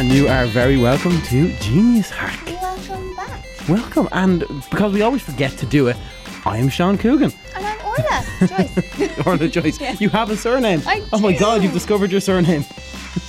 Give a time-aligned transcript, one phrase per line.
[0.00, 2.46] and you are very welcome to Genius Hack.
[2.46, 3.44] Welcome back.
[3.68, 5.96] Welcome, and because we always forget to do it,
[6.46, 7.30] I'm Sean Coogan.
[7.54, 9.26] And I'm Orla Joyce.
[9.26, 9.78] Orla Joyce.
[9.82, 9.96] Yeah.
[10.00, 10.80] You have a surname.
[10.86, 12.64] I oh my god, you've discovered your surname.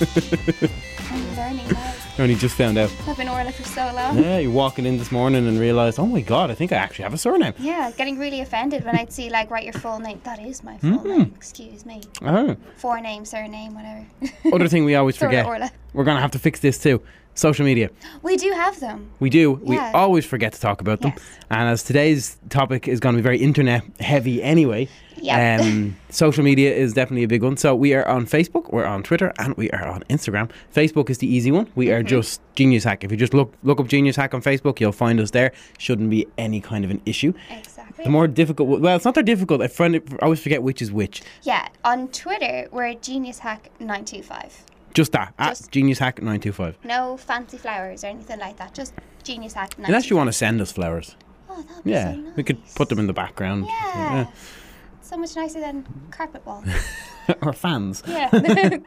[1.10, 1.91] I'm learning now.
[2.18, 2.92] Only just found out.
[3.08, 4.18] I've been Orla for so long.
[4.22, 7.04] Yeah, you're walking in this morning and realised, oh my god, I think I actually
[7.04, 7.54] have a surname.
[7.58, 10.20] Yeah, getting really offended when I'd see like write your full name.
[10.24, 11.04] That is my full Mm.
[11.04, 11.32] name.
[11.34, 12.02] Excuse me.
[12.20, 12.54] Oh.
[12.78, 14.06] Forename, surname, whatever.
[14.54, 15.46] Other thing we always forget.
[15.46, 15.70] Orla.
[15.94, 17.00] We're going to have to fix this too.
[17.34, 17.90] Social media.
[18.22, 19.10] We do have them.
[19.18, 19.60] We do.
[19.64, 19.70] Yeah.
[19.70, 21.12] We always forget to talk about them.
[21.16, 21.26] Yes.
[21.50, 25.62] And as today's topic is going to be very internet heavy anyway, yep.
[25.62, 27.56] Um, social media is definitely a big one.
[27.56, 30.50] So we are on Facebook, we're on Twitter, and we are on Instagram.
[30.74, 31.70] Facebook is the easy one.
[31.74, 31.94] We mm-hmm.
[31.94, 33.02] are just Genius Hack.
[33.02, 35.52] If you just look look up Genius Hack on Facebook, you'll find us there.
[35.78, 37.32] Shouldn't be any kind of an issue.
[37.50, 38.04] Exactly.
[38.04, 39.62] The more difficult, well, it's not that difficult.
[39.62, 41.22] I, find it, I always forget which is which.
[41.42, 44.64] Yeah, on Twitter, we're Genius Hack 925.
[44.94, 46.76] Just that just at Genius Hack nine two five.
[46.84, 48.74] No fancy flowers or anything like that.
[48.74, 49.74] Just Genius Hack.
[49.78, 51.16] Unless you want to send us flowers.
[51.48, 52.36] Oh, that'd be yeah, so nice.
[52.36, 53.66] we could put them in the background.
[53.66, 53.94] Yeah.
[53.94, 54.26] yeah.
[55.00, 56.64] So much nicer than carpet wall.
[57.42, 58.02] or fans.
[58.06, 58.30] Yeah.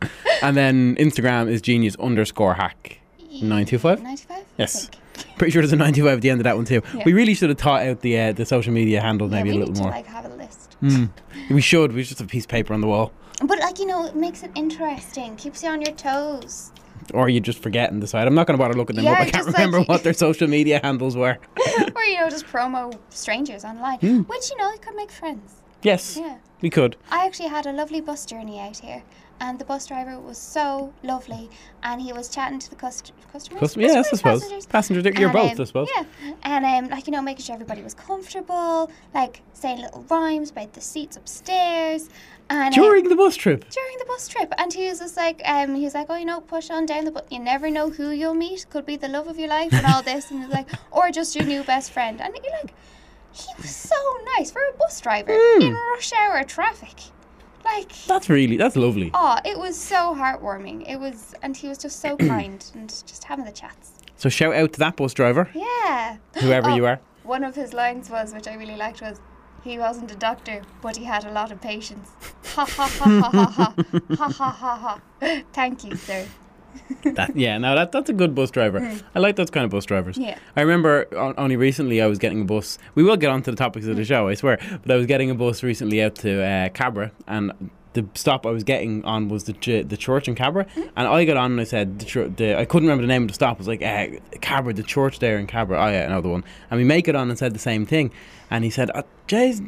[0.42, 3.00] and then Instagram is genius underscore hack.
[3.18, 4.02] 925?
[4.02, 4.44] 95?
[4.56, 4.90] Yes.
[5.36, 6.82] Pretty sure there's a 95 at the end of that one too.
[6.94, 7.02] Yeah.
[7.04, 9.58] We really should have taught out the uh, the social media handle yeah, maybe a
[9.58, 9.90] little more.
[9.90, 10.76] like have a list.
[10.82, 11.10] Mm.
[11.50, 11.92] we should.
[11.92, 13.12] We should have a piece of paper on the wall.
[13.44, 15.36] But like you know, it makes it interesting.
[15.36, 16.72] Keeps you on your toes.
[17.14, 19.20] Or you just forget and decide, I'm not going to bother looking them Yeah, up.
[19.20, 21.38] I can't just like- remember what their social media handles were.
[21.96, 23.98] or you know, just promo strangers online.
[24.00, 24.20] Hmm.
[24.22, 25.54] Which you know, you could make friends.
[25.82, 26.36] Yes, Yeah.
[26.60, 26.96] we could.
[27.10, 29.02] I actually had a lovely bus journey out here.
[29.40, 31.48] And the bus driver was so lovely,
[31.84, 33.60] and he was chatting to the cust- customers.
[33.60, 34.40] Custom- yes, I Customers, suppose.
[34.40, 34.66] passengers.
[34.66, 35.88] Passengers, you're both, um, I suppose.
[35.96, 40.50] Yeah, and um, like you know, making sure everybody was comfortable, like saying little rhymes
[40.50, 42.08] about the seats upstairs,
[42.50, 43.68] and um, During the bus trip.
[43.70, 46.24] during the bus trip, and he was just like, um, he was like, oh, you
[46.24, 47.22] know, push on down the bus.
[47.30, 48.66] You never know who you'll meet.
[48.70, 51.44] Could be the love of your life and all this, and like, or just your
[51.44, 52.20] new best friend.
[52.20, 52.74] And you're like,
[53.32, 53.94] he was so
[54.36, 55.60] nice for a bus driver Mm.
[55.62, 56.96] in rush hour traffic.
[57.64, 59.10] Like, That's really, that's lovely.
[59.14, 60.88] oh, it was so heartwarming.
[60.88, 63.92] It was, and he was just so kind and just having the chats.
[64.16, 66.16] So shout out to that bus driver, Yeah.
[66.40, 67.00] whoever Oh, you are.
[67.22, 69.20] One of his lines was, which I really liked, was,
[69.62, 72.10] "He wasn't a doctor, but he had a lot of patience."
[72.54, 73.74] Ha ha ha ha ha ha
[74.16, 75.00] ha ha ha ha.
[75.52, 76.26] Thank you, sir.
[77.04, 78.80] That, yeah, no, that, that's a good bus driver.
[79.14, 80.16] I like those kind of bus drivers.
[80.16, 80.26] Mm.
[80.26, 80.38] Yeah.
[80.56, 82.78] I remember o- only recently I was getting a bus.
[82.94, 84.58] We will get on to the topics of the show, I swear.
[84.82, 87.52] But I was getting a bus recently out to uh, Cabra, and
[87.98, 90.66] the stop I was getting on was the ch- the church in Cabra.
[90.76, 93.28] And I got on and I said, the, the I couldn't remember the name of
[93.28, 93.56] the stop.
[93.56, 94.06] I was like, uh,
[94.40, 95.78] Cabra, the church there in Cabra.
[95.78, 96.44] Oh, yeah, another one.
[96.70, 98.12] And we make it on and said the same thing.
[98.50, 99.04] And he said, oh,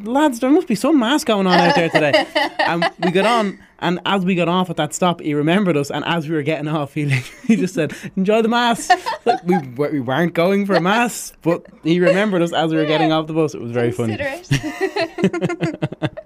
[0.05, 2.27] lads, there must be some mass going on out there today.
[2.61, 5.91] and we got on, and as we got off at that stop, he remembered us.
[5.91, 8.91] And as we were getting off, he, like, he just said, Enjoy the mass.
[9.27, 12.87] Like, we, we weren't going for a mass, but he remembered us as we were
[12.87, 13.55] getting off the bus.
[13.55, 14.17] It was very funny.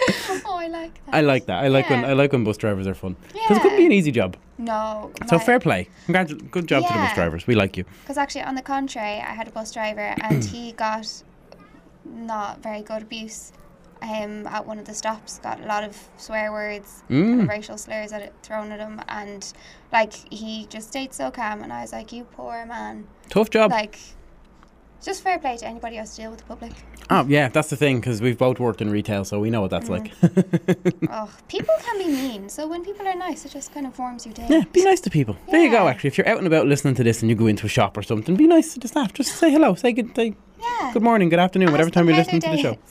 [0.44, 1.14] Oh, I like that.
[1.14, 1.64] I like that.
[1.64, 3.92] I like when I like when bus drivers are fun because it couldn't be an
[3.92, 4.36] easy job.
[4.58, 5.10] No.
[5.28, 5.88] So fair play.
[6.06, 7.46] Congratu- good job to the bus drivers.
[7.46, 7.84] We like you.
[8.02, 11.22] Because actually, on the contrary, I had a bus driver and he got
[12.04, 13.52] not very good abuse.
[14.00, 17.42] Um, at one of the stops, got a lot of swear words, kind Mm.
[17.42, 19.52] of racial slurs at it, thrown at him, and
[19.92, 21.62] like he just stayed so calm.
[21.64, 23.72] And I was like, "You poor man." Tough job.
[23.72, 23.98] Like,
[25.02, 26.72] just fair play to anybody who has to deal with the public.
[27.10, 29.70] oh yeah, that's the thing because we've both worked in retail, so we know what
[29.70, 30.12] that's like.
[31.10, 32.48] oh, people can be mean.
[32.48, 34.46] So when people are nice, it just kind of warms your day.
[34.48, 35.36] yeah, be nice to people.
[35.50, 35.88] There you go.
[35.88, 37.96] Actually, if you're out and about listening to this and you go into a shop
[37.96, 39.12] or something, be nice to the staff.
[39.12, 39.74] Just say hello.
[39.74, 40.14] Say good.
[40.16, 40.92] Say Yeah.
[40.92, 42.76] good morning, good afternoon, whatever time you're listening to the show.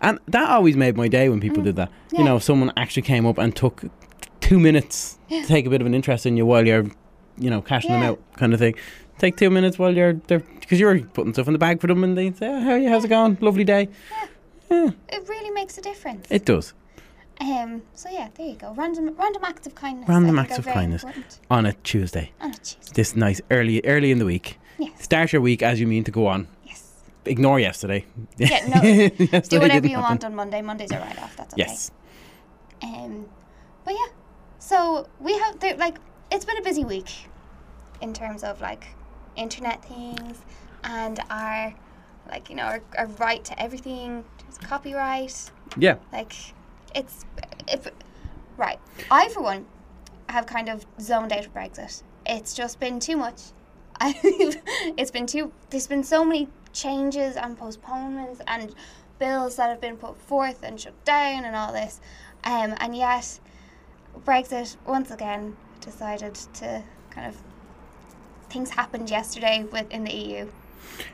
[0.00, 1.88] And that always made my day when people did that.
[2.10, 2.18] You Mm.
[2.20, 2.24] Yeah.
[2.24, 3.84] know, someone actually came up and took
[4.40, 6.86] two minutes to take a bit of an interest in you while you're,
[7.38, 8.74] you know, cashing them out, kind of thing.
[9.18, 12.02] Take two minutes while you're there because you're putting stuff in the bag for them,
[12.04, 12.88] and they say, oh, "How are you?
[12.88, 13.38] How's it going?
[13.40, 13.88] Lovely day."
[14.70, 16.26] Yeah, It really makes a difference.
[16.30, 16.72] It does
[17.40, 17.82] Um.
[17.94, 18.72] So yeah, there you go.
[18.74, 20.08] Random, random acts of kindness.
[20.08, 21.02] Random acts of kindness.
[21.04, 21.38] important.
[21.50, 22.32] on a Tuesday.
[22.40, 22.92] On a Tuesday.
[22.94, 24.58] This nice early, early in the week.
[24.78, 25.02] Yes.
[25.02, 26.48] Start your week as you mean to go on.
[26.66, 26.82] Yes.
[27.24, 28.04] Ignore yesterday.
[28.38, 28.66] Yeah.
[28.66, 28.82] No.
[28.82, 30.10] Yesterday do whatever you happen.
[30.10, 30.62] want on Monday.
[30.62, 31.36] Mondays are right off.
[31.36, 31.62] That's okay.
[31.66, 31.90] Yes.
[32.82, 33.26] Um.
[33.84, 34.06] But yeah.
[34.58, 35.98] So we have there, like
[36.30, 37.10] it's been a busy week,
[38.00, 38.86] in terms of like
[39.36, 40.38] internet things,
[40.84, 41.74] and our
[42.28, 45.50] like you know our, our right to everything, there's copyright.
[45.76, 45.96] Yeah.
[46.12, 46.34] Like,
[46.94, 47.24] it's
[47.68, 47.88] if
[48.56, 48.78] right.
[49.10, 49.66] I for one
[50.28, 52.02] have kind of zoned out of Brexit.
[52.26, 53.40] It's just been too much.
[54.00, 55.52] It's been too.
[55.70, 58.74] There's been so many changes and postponements and
[59.18, 62.00] bills that have been put forth and shut down and all this,
[62.44, 63.38] um, and yet
[64.24, 67.36] Brexit once again decided to kind of
[68.52, 70.46] things happened yesterday within the EU.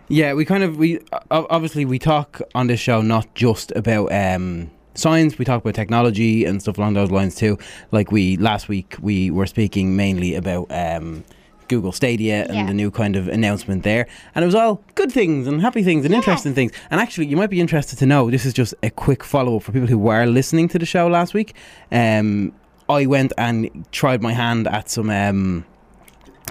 [0.08, 1.00] Yeah, we kind of we
[1.30, 5.38] obviously we talk on this show not just about um, science.
[5.38, 7.58] We talk about technology and stuff along those lines too.
[7.92, 11.22] Like we last week we were speaking mainly about um,
[11.68, 12.66] Google Stadia and Yeah.
[12.66, 16.04] the new kind of announcement there, and it was all good things and happy things
[16.04, 16.18] and Yeah.
[16.18, 16.72] interesting things.
[16.90, 19.62] And actually, you might be interested to know this is just a quick follow up
[19.62, 21.54] for people who were listening to the show last week.
[21.92, 22.52] Um,
[22.88, 25.10] I went and tried my hand at some.
[25.10, 25.64] Um,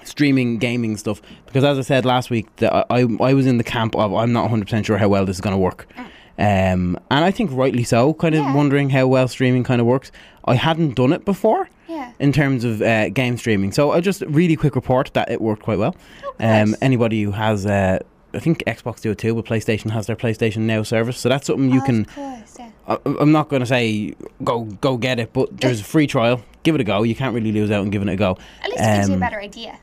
[0.03, 1.21] streaming gaming stuff.
[1.45, 4.33] Because as I said last week that I, I, was in the camp of I'm
[4.33, 5.87] not 100% sure how well this is going to work
[6.39, 8.53] um, and I think rightly so kind of Yeah.
[8.55, 10.11] wondering how well streaming kind of works.
[10.45, 12.11] I hadn't done it before Yeah.
[12.19, 13.71] in terms of uh, game streaming.
[13.71, 15.95] So I just really quick report that it worked quite well.
[16.39, 17.99] Um, anybody who has uh,
[18.33, 21.47] I think Xbox do it too but PlayStation has their PlayStation Now service so that's
[21.47, 22.69] something you Oh, can Of course, yeah.
[22.87, 24.13] I, I'm not going to say
[24.43, 26.41] go go get it but there's a free trial.
[26.63, 27.03] Give it a go.
[27.03, 28.37] You can't really lose out on giving it a go.
[28.61, 29.79] At least it gives you a Um, better idea.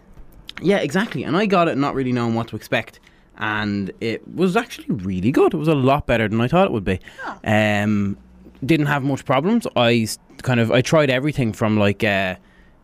[0.63, 1.25] Yeah, exactly.
[1.25, 3.01] And I got it not really knowing what to expect.
[3.37, 5.55] And it was actually really good.
[5.55, 7.01] It was a lot better than I thought it would be.
[7.27, 7.39] Oh.
[7.45, 8.17] Um,
[8.65, 9.67] didn't have much problems.
[9.77, 10.07] I
[10.43, 12.37] kind of I tried everything from like uh,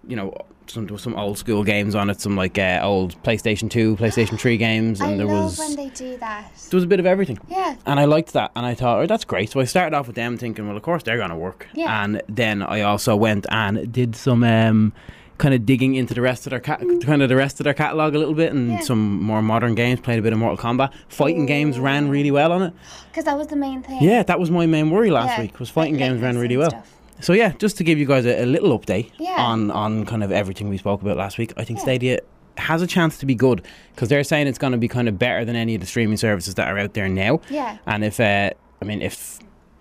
[0.06, 0.34] you know
[0.66, 4.56] some some old school games on it, some like uh, old PlayStation Two, PlayStation Three
[4.68, 6.52] games, and I there was when they do that.
[6.70, 7.38] there was a bit of everything.
[7.48, 7.76] Yeah.
[7.86, 9.50] And I liked that, and I thought, oh, that's great.
[9.50, 11.68] So I started off with them thinking, well, of course they're going to work.
[11.74, 12.04] Yeah.
[12.04, 14.92] And then I also went and did some um,
[15.40, 17.74] kind of digging into the rest of their cat, kind of the rest of their
[17.74, 18.80] catalog a little bit, and Yeah.
[18.80, 19.98] some more modern games.
[20.00, 20.90] Played a bit of Mortal Kombat.
[21.08, 22.72] Fighting games ran really well on it.
[23.10, 23.98] Because that was the main thing.
[24.02, 25.58] Yeah, that was my main worry last Yeah, week.
[25.58, 26.70] Was fighting like games ran really well.
[26.70, 26.88] stuff.
[27.20, 29.36] So yeah, just to give you guys a, a little update Yeah.
[29.38, 31.52] on on kind of everything we spoke about last week.
[31.56, 31.78] I think.
[31.80, 32.18] Stadia
[32.56, 33.62] has a chance to be good
[33.94, 36.16] because they're saying it's going to be kind of better than any of the streaming
[36.18, 37.40] services that are out there now.
[37.48, 37.78] Yeah.
[37.86, 38.50] And if uh,
[38.82, 39.38] I mean if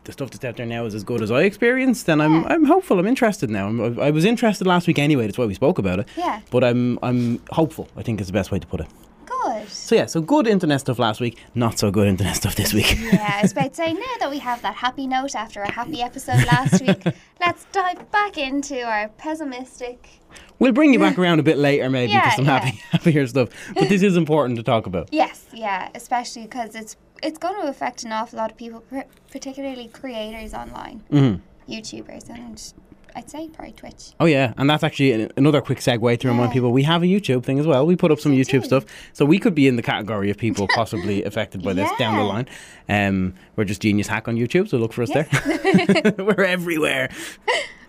[0.09, 2.65] the stuff that's out there now is as good as I experienced, then I'm I'm
[2.65, 3.00] hopeful.
[3.00, 3.67] I'm interested now.
[3.67, 5.25] I'm, I was interested last week anyway.
[5.27, 6.07] That's why we spoke about it.
[6.17, 6.41] Yeah.
[6.51, 7.88] But I'm I'm hopeful.
[7.95, 8.88] I think is the best way to put it.
[9.25, 9.69] Good.
[9.69, 11.38] So yeah, so good internet stuff last week.
[11.56, 12.97] Not so good internet stuff this week.
[13.00, 15.71] Yeah, I was about to say now that we have that happy note after a
[15.71, 17.01] happy episode last week,
[17.39, 20.09] let's dive back into our pessimistic.
[20.59, 22.59] we'll bring you back around a bit later, maybe, Yeah, to some yeah.
[22.59, 23.50] happy happier stuff.
[23.75, 25.09] But this is important to talk about.
[25.11, 28.83] Yes, yeah, especially because it's it's going to affect an awful lot of people,
[29.31, 31.36] particularly creators online, hmm
[31.68, 32.74] YouTubers, and
[33.16, 34.13] I'd say probably Twitch.
[34.19, 36.54] Oh yeah, and that's actually another quick segue to remind Yeah.
[36.54, 37.86] people we have a YouTube thing as well.
[37.86, 40.68] We put up some YouTube stuff, so we could be in the category of people
[40.75, 42.48] possibly affected by this down the line.
[42.88, 45.27] Um, we're just Genius Hack on YouTube, so look for us there.
[46.18, 47.10] we're everywhere.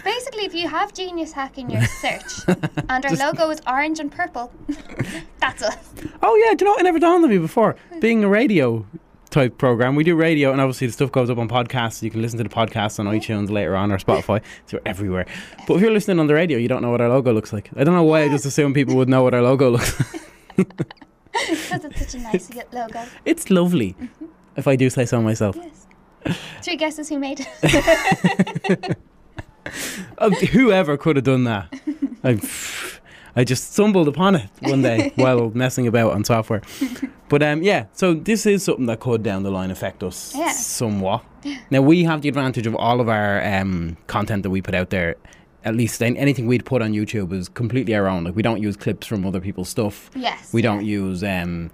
[0.04, 2.46] Basically, if you have Genius Hack in your search
[2.88, 4.50] and our logo is orange and purple,
[5.40, 5.90] that's us.
[6.22, 6.80] Oh yeah, do you know what?
[6.80, 7.76] It never done on me before.
[8.00, 8.86] Being a radio
[9.30, 12.02] type program, we do radio, and obviously the stuff goes up on podcasts.
[12.02, 14.42] You can listen to the podcasts on iTunes later on or Spotify.
[14.66, 15.26] So we're everywhere.
[15.66, 17.70] But if you're listening on the radio, you don't know what our logo looks like.
[17.76, 20.22] I don't know why I just assume people would know what our logo looks like.
[20.56, 23.04] Because it's such a nice logo.
[23.24, 23.96] It's lovely,
[24.56, 25.56] if I do say so myself.
[25.56, 25.86] Yes.
[26.62, 28.96] Three guesses who made it.
[30.18, 31.72] Uh, whoever could have done that.
[32.24, 32.34] I,
[33.36, 36.62] I just stumbled upon it one day while messing about on software.
[37.28, 40.50] But um, yeah, so this is something that could down the line affect us Yeah.
[40.52, 41.24] somewhat.
[41.70, 44.90] Now we have the advantage of all of our um, content that we put out
[44.90, 45.16] there.
[45.64, 48.24] At least anything we'd put on YouTube is completely our own.
[48.24, 50.10] Like we don't use clips from other people's stuff.
[50.14, 50.52] Yes.
[50.52, 50.70] We yeah.
[50.70, 51.70] don't use um,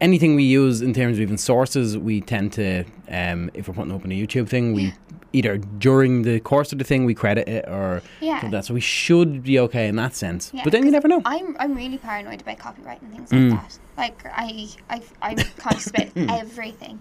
[0.00, 1.96] anything we use in terms of even sources.
[1.98, 4.94] We tend to, um, if we're putting up on a YouTube thing, we
[5.36, 8.48] either during the course of the thing we credit it or Yeah.
[8.50, 8.64] that.
[8.64, 10.50] So we should be okay in that sense.
[10.54, 11.20] Yeah, but then you never know.
[11.24, 13.50] I'm I'm really paranoid about copyright and things Mm.
[13.50, 13.78] like that.
[14.02, 16.08] Like I I I'm conscious about
[16.42, 17.00] everything.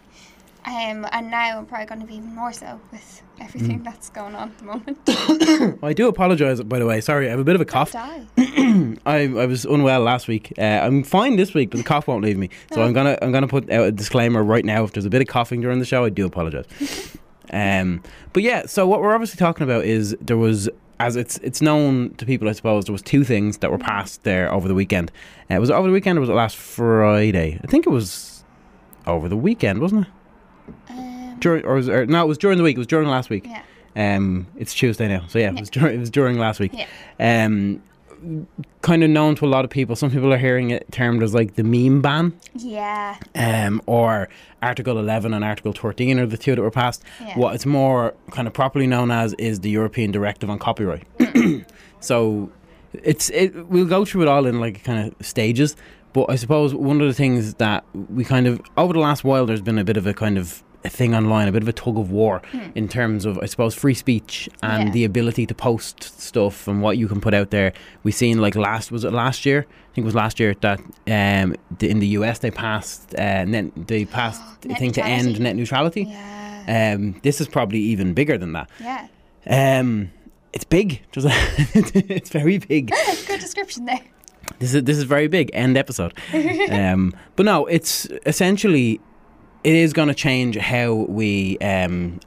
[0.67, 3.83] Um, and now I'm probably going to be even more so with everything Mm.
[3.83, 5.77] that's going on at the moment.
[5.83, 7.01] I do apologise, by the way.
[7.01, 7.93] Sorry, I have a bit of a cough.
[7.95, 8.97] I,
[9.43, 10.53] I was unwell last week.
[10.57, 12.49] Uh, I'm fine this week, but the cough won't leave me.
[12.73, 14.83] So I'm gonna I'm gonna put out a disclaimer right now.
[14.85, 16.65] If there's a bit of coughing during the show, I do apologise.
[17.51, 18.01] um,
[18.33, 22.13] but yeah, so what we're obviously talking about is there was, as it's it's known
[22.15, 25.11] to people, I suppose, there was two things that were passed there over the weekend.
[25.49, 27.59] Uh, was it over the weekend or was it last Friday?
[27.63, 28.43] I think it was
[29.07, 30.13] over the weekend, wasn't it?
[30.89, 32.75] Um, During or, was, or no, it was during the week.
[32.75, 33.45] It was during last week.
[33.45, 33.61] yeah.
[33.97, 36.71] Um, it's Tuesday now, so yeah, it was during it was during last week.
[36.73, 37.45] Yeah.
[37.45, 37.81] Um,
[38.81, 39.95] kind of known to a lot of people.
[39.95, 43.17] Some people are hearing it termed as like the meme ban, Yeah.
[43.35, 44.29] um, or
[44.61, 47.03] Article 11 and Article 13 are the two that were passed.
[47.21, 47.37] Yeah.
[47.37, 51.03] What it's more kind of properly known as is the European Directive on Copyright.
[51.99, 52.49] so
[52.93, 55.75] it's it, we'll go through it all in like kind of stages.
[56.13, 59.45] But I suppose one of the things that we kind of over the last while,
[59.45, 61.73] there's been a bit of a kind of a thing online, a bit of a
[61.73, 62.41] tug of war
[62.73, 64.87] in terms of, I suppose, free speech and.
[64.87, 64.95] Yeah.
[64.95, 67.73] the ability to post stuff and what you can put out there.
[68.03, 69.65] We seen like last was it last year?
[69.67, 73.43] I think it was last year that um, the, in the US they passed uh,
[73.45, 76.03] net, they passed a thing to end net neutrality.
[76.03, 76.95] Yeah.
[76.95, 78.69] Um, this is probably even bigger than that.
[78.79, 79.07] yeah.
[79.47, 80.11] Um,
[80.53, 81.01] it's big.
[81.15, 82.91] It's very big.
[83.27, 83.99] Good description there.
[84.59, 85.49] This is this is very big.
[85.53, 86.13] End episode.
[86.71, 89.01] um, but no, it's essentially
[89.65, 92.19] it is going to change how we um,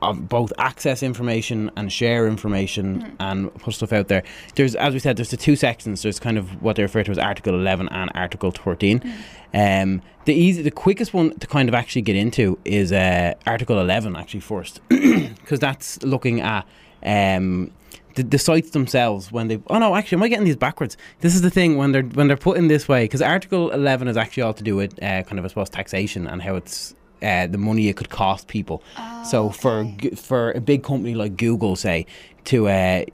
[0.00, 4.24] both access information and share information and put stuff out there.
[4.56, 6.02] There's, as we said, there's the two sections.
[6.02, 9.02] There's kind of what they refer to as Article 11 and Article 13.
[9.54, 13.78] Um, the easy, the quickest one to kind of actually get into is uh, Article
[13.78, 16.66] 11 actually first, because that's looking at
[17.04, 17.70] um,
[18.14, 19.60] the, the sites themselves when they.
[19.68, 20.96] Oh no, actually, am I getting these backwards?
[21.20, 24.08] This is the thing when they're when they're put in this way because Article 11
[24.08, 26.94] is actually all to do with uh, kind of I suppose taxation and how it's.
[27.22, 28.82] Uh, the money it could cost people.
[29.28, 29.86] so for
[30.16, 32.06] for a big company like Google, say,
[32.44, 33.04] to uh,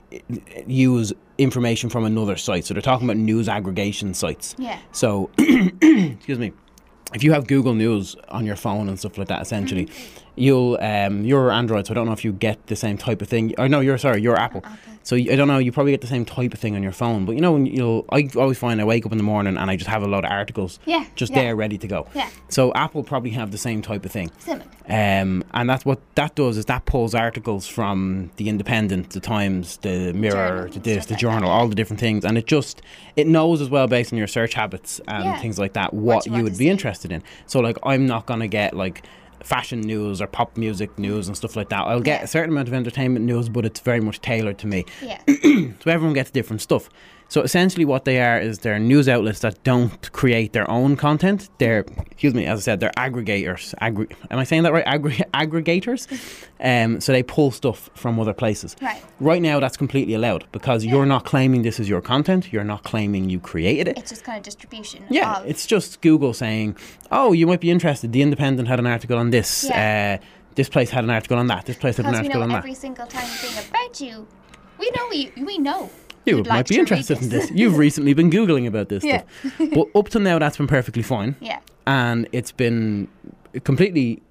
[0.65, 4.55] use information from another site, so they're talking about news aggregation sites.
[4.57, 4.79] Yeah.
[4.93, 6.53] So, excuse me,
[7.13, 9.89] if you have Google News on your phone and stuff like that, essentially,
[10.35, 13.29] you'll um, you're Android, so I don't know if you get the same type of
[13.29, 13.53] thing.
[13.57, 14.63] Or no, you're sorry, you're Apple.
[15.07, 17.23] So I don't know, you probably get the same type of thing on your phone.
[17.25, 19.71] But you know, when you'll I always find I wake up in the morning and
[19.71, 21.43] I just have a lot of articles, Yeah, just yeah.
[21.43, 22.07] there ready to go.
[22.13, 22.27] Yeah.
[22.49, 24.31] So Apple probably have the same type of thing.
[24.39, 24.65] Similar.
[24.89, 29.77] Um, and that's what that does is that pulls articles from the Independent, the Times,
[29.77, 30.33] the Mirror,
[30.67, 31.55] Journal, the this, the like Journal, that.
[31.55, 32.81] all the different things, and it just
[33.15, 35.37] it knows as well based on your search habits and Yeah.
[35.39, 36.69] things like that what, you you would be see.
[36.69, 37.23] interested in.
[37.45, 39.03] So like I'm not gonna get like
[39.43, 41.81] fashion news or pop music news and stuff like that.
[41.87, 42.23] I'll get Yeah.
[42.25, 44.85] a certain amount of entertainment news, but it's very much tailored to me.
[45.01, 45.21] Yeah.
[45.83, 46.89] So everyone gets different stuff.
[47.29, 51.49] So essentially, what they are is they're news outlets that don't create their own content.
[51.57, 53.75] They're, excuse me, as I said, they're aggregators.
[53.81, 54.85] Aggre- am I saying that right?
[54.85, 56.07] Aggre- aggregators.
[56.59, 58.75] Um, so they pull stuff from other places.
[58.81, 59.03] Right.
[59.19, 62.53] Right now, that's completely allowed because you're not claiming this is your content.
[62.53, 63.97] You're not claiming you created it.
[63.97, 65.03] It's just kind of distribution.
[65.09, 66.77] Yeah, of, it's just Google saying,
[67.11, 69.65] "Oh, you might be interested." The Independent had an article on this.
[69.65, 70.19] Yeah.
[70.21, 71.65] Uh, this place had an article on that.
[71.65, 72.57] This place had an because we know on that.
[72.59, 74.27] every single tiny thing about you.
[74.79, 75.31] We know you.
[75.45, 75.91] We know.
[76.27, 77.49] You might be interested in this.
[77.51, 79.23] You've recently been googling about this Yeah.
[79.39, 81.59] stuff, but up to now that's been perfectly fine, Yeah.
[81.85, 83.07] and it's been
[83.63, 84.21] completely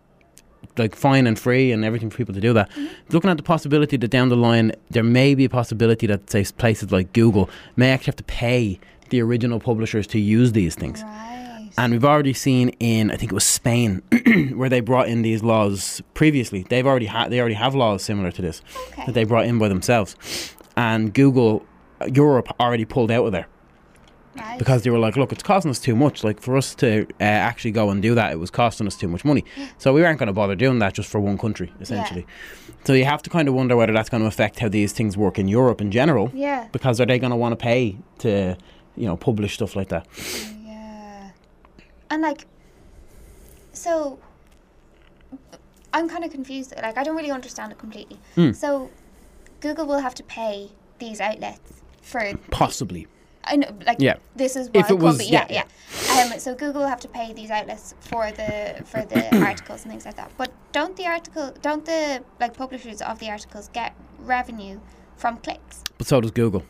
[0.78, 2.68] like fine and free and everything for people to do that.
[2.70, 2.86] Mm-hmm.
[3.10, 6.44] Looking at the possibility that down the line there may be a possibility that say
[6.58, 11.02] places like Google may actually have to pay the original publishers to use these things.
[11.02, 11.70] Right.
[11.78, 14.02] And we've already seen in I think it was Spain
[14.54, 16.66] where they brought in these laws previously.
[16.68, 19.04] They've already had they already have laws similar to this Okay.
[19.06, 20.14] that they brought in by themselves.
[20.76, 21.64] And Google
[22.12, 23.46] Europe already pulled out of there
[24.36, 24.58] right.
[24.58, 26.24] because they were like, look, it's costing us too much.
[26.24, 29.08] Like for us to uh, actually go and do that, it was costing us too
[29.08, 29.44] much money.
[29.78, 32.26] So we weren't going to bother doing that just for one country, essentially.
[32.84, 35.16] So you have to kind of wonder whether that's going to affect how these things
[35.16, 36.30] work in Europe in general.
[36.34, 36.68] Yeah.
[36.72, 38.56] Because are they going to want to pay to,
[38.96, 40.06] you know, publish stuff like that?
[40.64, 41.30] Yeah.
[42.10, 42.46] And like,
[43.72, 44.18] so
[45.92, 46.74] I'm kind of confused.
[46.80, 48.18] Like, I don't really understand it completely.
[48.34, 48.52] Hmm.
[48.52, 48.90] So
[49.60, 52.32] Google will have to pay these outlets for.
[52.50, 53.06] Possibly.
[53.48, 54.16] I know, like, Yeah.
[54.34, 55.26] this is If what it it was- be.
[55.26, 55.62] Yeah, yeah,
[56.08, 56.32] yeah.
[56.32, 59.20] Um, so Google will have to pay these outlets for the for the
[59.50, 60.30] articles and things like that.
[60.36, 64.80] But don't the article, don't the like publishers of the articles get revenue
[65.16, 65.82] from clicks?
[65.98, 66.64] But so does Google.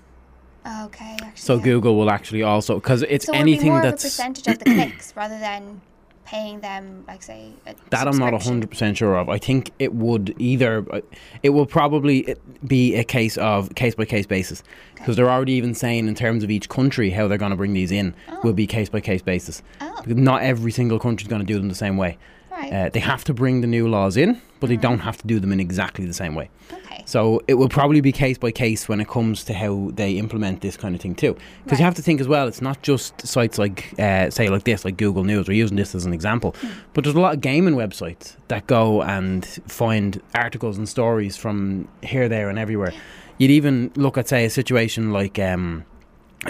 [0.87, 1.31] Okay, actually.
[1.49, 1.63] So yeah.
[1.63, 5.81] Google will actually also because it's So anything that's percentage of the clicks rather than
[6.27, 9.29] paying them, like say, a that I'm not hundred percent sure of.
[9.29, 11.01] I think it would either uh,
[11.43, 12.35] it will probably
[12.67, 14.63] be a case of case by case basis
[14.95, 17.73] because they're already even saying in terms of each country how they're going to bring
[17.73, 19.63] these in will be case by case basis.
[19.81, 20.03] Oh.
[20.03, 22.19] Because not every single country is going to do them the same way.
[22.57, 22.73] Right.
[22.73, 25.39] Uh, they have to bring the new laws in, but they don't have to do
[25.39, 26.49] them in exactly the same way.
[26.73, 27.03] okay.
[27.05, 30.63] So it will probably be case by case when it comes to how they implement
[30.63, 31.37] this kind of thing too.
[31.65, 34.65] Because you have to think as well, it's not just sites like, uh, say, like
[34.65, 35.49] this, like Google News.
[35.49, 36.57] We're using this as an example,
[36.95, 41.89] but there's a lot of gaming websites that go and find articles and stories from
[42.03, 42.93] here, there, and everywhere.
[43.39, 45.85] You'd even look at, say, a situation like um,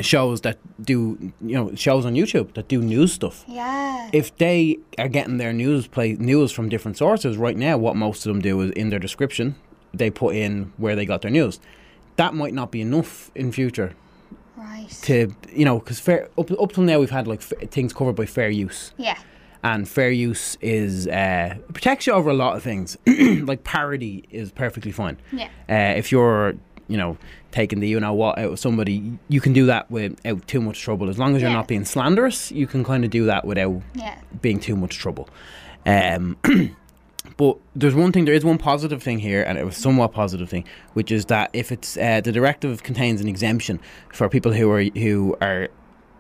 [0.01, 4.11] shows that do, you know, shows on YouTube that do news stuff Yeah.
[4.13, 8.27] if they are getting their news play news from different sources right now, what most
[8.27, 9.55] of them do is in their description
[9.95, 11.59] they put in where they got their news.
[12.17, 13.95] That might not be enough in future
[14.57, 14.89] right.
[15.03, 18.15] to you know because fair up, up till now we've had like f- things covered
[18.17, 19.19] by fair use yeah.
[19.63, 24.51] and fair use is uh, protects you over a lot of things like parody is
[24.53, 25.49] perfectly fine Yeah.
[25.69, 26.57] uh, if you're
[26.89, 27.17] you know
[27.51, 30.81] taking the you know what out of somebody you can do that without too much
[30.81, 31.57] trouble as long as you're Yeah.
[31.57, 34.17] not being slanderous you can kind of do that without Yeah.
[34.43, 35.29] being too much trouble.
[35.85, 36.37] Um,
[37.37, 40.49] But there's one thing, there is one positive thing here, and it was somewhat positive
[40.49, 40.65] thing,
[40.95, 43.79] which is that if it's uh, the directive contains an exemption
[44.11, 45.69] for people who are who are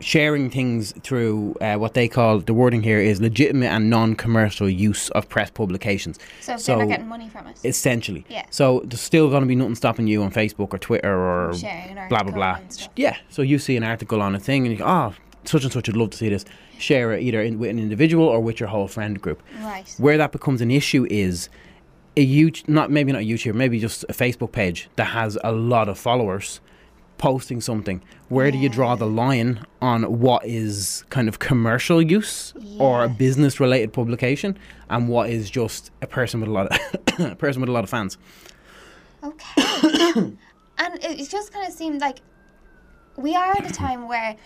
[0.01, 5.09] sharing things through uh, what they call the wording here is legitimate and non-commercial use
[5.11, 6.19] of press publications.
[6.41, 7.59] So So they're not getting money from it.
[7.65, 8.45] Essentially, Yeah.
[8.51, 11.53] So there's still going to be nothing stopping you on Facebook or Twitter or
[12.09, 12.59] blah blah blah.
[12.97, 13.17] Yeah.
[13.29, 15.89] So you see an article on a thing and you go, oh, such and such
[15.89, 16.45] would love to see this.
[16.79, 19.43] Share it either in, with an individual or with your whole friend group.
[19.63, 19.95] Right.
[19.99, 21.49] Where that becomes an issue is
[22.19, 25.89] a huge, not maybe not YouTube, maybe just a Facebook page that has a lot
[25.89, 26.61] of followers
[27.19, 28.03] posting something.
[28.29, 33.09] Where do you draw the line on what is kind of commercial use or a
[33.09, 34.59] business related publication
[34.91, 37.85] and what is just a person with a lot of a person with a lot
[37.85, 38.19] of fans?
[39.23, 39.63] Okay.
[40.17, 40.39] and
[40.79, 42.21] it it just kind of seemed like
[43.17, 44.37] we are at a time where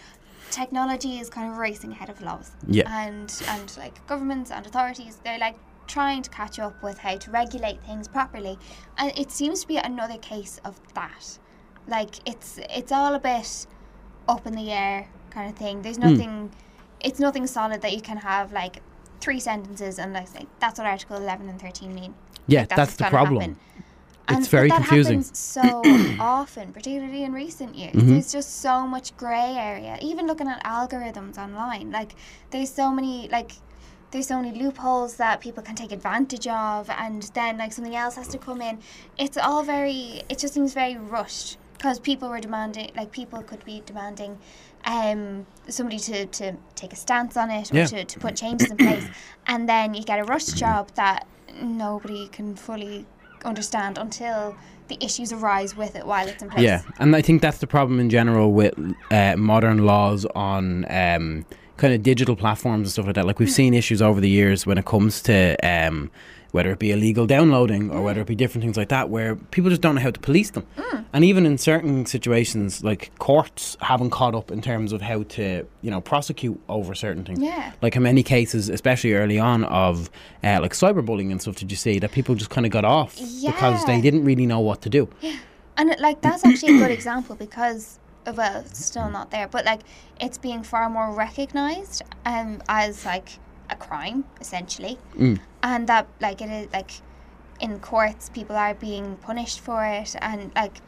[0.51, 2.53] technology is kind of racing ahead of laws.
[2.67, 2.85] Yeah.
[2.89, 7.31] And and like governments and authorities, they're like trying to catch up with how to
[7.31, 8.59] regulate things properly.
[8.97, 11.39] And it seems to be another case of that.
[11.91, 13.67] Like it's it's all a bit
[14.29, 15.83] up in the air kind of thing.
[15.83, 16.09] There's Hmm.
[16.11, 16.51] nothing
[17.01, 18.83] it's nothing solid that you can have like
[19.21, 22.15] three sentences and like say, that's what article 11 and 13 mean
[22.47, 23.41] Yeah, that's, that's, the problem.
[23.41, 23.57] happen.
[24.29, 25.19] It's And- very that confusing.
[25.21, 25.83] happens so
[26.21, 27.95] often, particularly in recent years.
[27.95, 28.07] Mhm.
[28.09, 29.99] There's just so much grey area.
[30.01, 32.15] Even looking at algorithms online, like
[32.51, 33.53] there's so many like
[34.13, 38.17] there's so many loopholes that people can take advantage of, and then like something else
[38.17, 38.79] has to come in.
[39.19, 40.23] It's all very.
[40.29, 44.39] It just seems very rushed because people were demanding, like people could be demanding.
[44.85, 47.87] Um, somebody to, to take a stance on it or Yeah.
[47.87, 49.09] to, to put changes in place,
[49.47, 51.27] and then you get a rush job that
[51.63, 53.07] nobody can fully
[53.45, 54.57] understand until
[54.89, 56.65] the issues arise with it while it's in place.
[56.65, 58.75] Yeah, and I think that's the problem in general with
[59.11, 61.47] uh, modern laws on um,
[61.79, 63.27] kind of digital platforms and stuff like that.
[63.27, 66.11] Like we've seen issues over the years when it comes to um,
[66.53, 69.71] whether it be illegal downloading or whether it be different things like that, where people
[69.71, 70.67] just don't know how to police them.
[71.13, 75.67] And even in certain situations, like courts haven't caught up in terms of how to,
[75.83, 77.41] you know, prosecute over certain things.
[77.41, 77.73] Yeah.
[77.83, 80.09] Like in many cases, especially early on, of
[80.45, 83.17] uh, like cyberbullying and stuff, did you see that people just kind of got off
[83.45, 85.09] because they didn't really know what to do?
[85.21, 85.37] Yeah.
[85.77, 89.49] And it, like that's actually a good example because uh, well, it's still not there,
[89.49, 89.81] but like
[90.21, 93.31] it's being far more recognized um as like
[93.71, 94.99] a crime essentially.
[95.17, 95.41] Mm.
[95.63, 96.93] And that like it is like
[97.61, 100.79] in courts people are being punished for it and like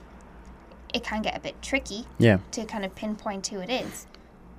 [0.95, 2.38] it can get a bit tricky Yeah.
[2.53, 4.07] to kind of pinpoint who it is.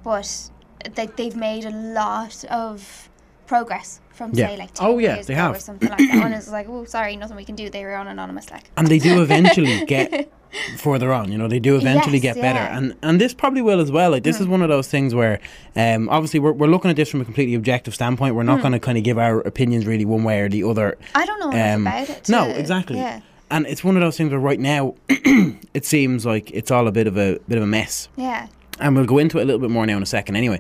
[0.04, 0.50] But
[0.98, 3.10] like they've made a lot of
[3.48, 4.48] progress from Yeah.
[4.50, 6.20] say like 10 Oh, yeah, years they ago or something like that.
[6.22, 8.88] One is like, oh sorry, nothing we can do, they were on anonymous like and
[8.88, 10.32] they do eventually get
[10.78, 11.32] further on.
[11.32, 14.12] You know, they do eventually Yes, get better, and and this probably will as well.
[14.12, 15.40] Like this is one of those things where,
[15.76, 18.36] um, obviously we're we're looking at this from a completely objective standpoint.
[18.36, 20.98] We're not going to kind of give our opinions really one way or the other.
[21.16, 22.30] I don't know Um, about it.
[22.30, 22.98] no, exactly.
[22.98, 23.22] Yeah.
[23.50, 26.92] And it's one of those things where right now, it seems like it's all a
[26.92, 28.08] bit of a bit of a mess.
[28.16, 28.48] Yeah.
[28.80, 30.60] And we'll go into it a little bit more now in a second anyway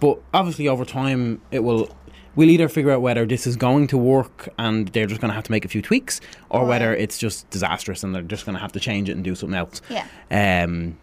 [0.00, 1.88] but obviously over time it will
[2.36, 5.34] we'll either figure out whether this is going to work and they're just going to
[5.34, 8.44] have to make a few tweaks or Or- whether it's just disastrous and they're just
[8.46, 10.06] going to have to change it and do something else Yeah.
[10.30, 10.96] um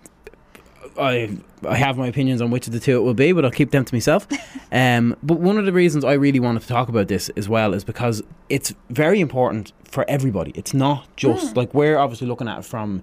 [0.97, 1.37] I
[1.67, 3.71] I have my opinions on which of the two it will be, but I'll keep
[3.71, 4.27] them to myself.
[4.69, 7.73] Um, but one of the reasons I really wanted to talk about this as well
[7.73, 10.51] is because it's very important for everybody.
[10.55, 13.01] It's not just like we're obviously looking at it from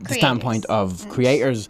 [0.00, 1.08] the standpoint of Mm.
[1.10, 1.68] creators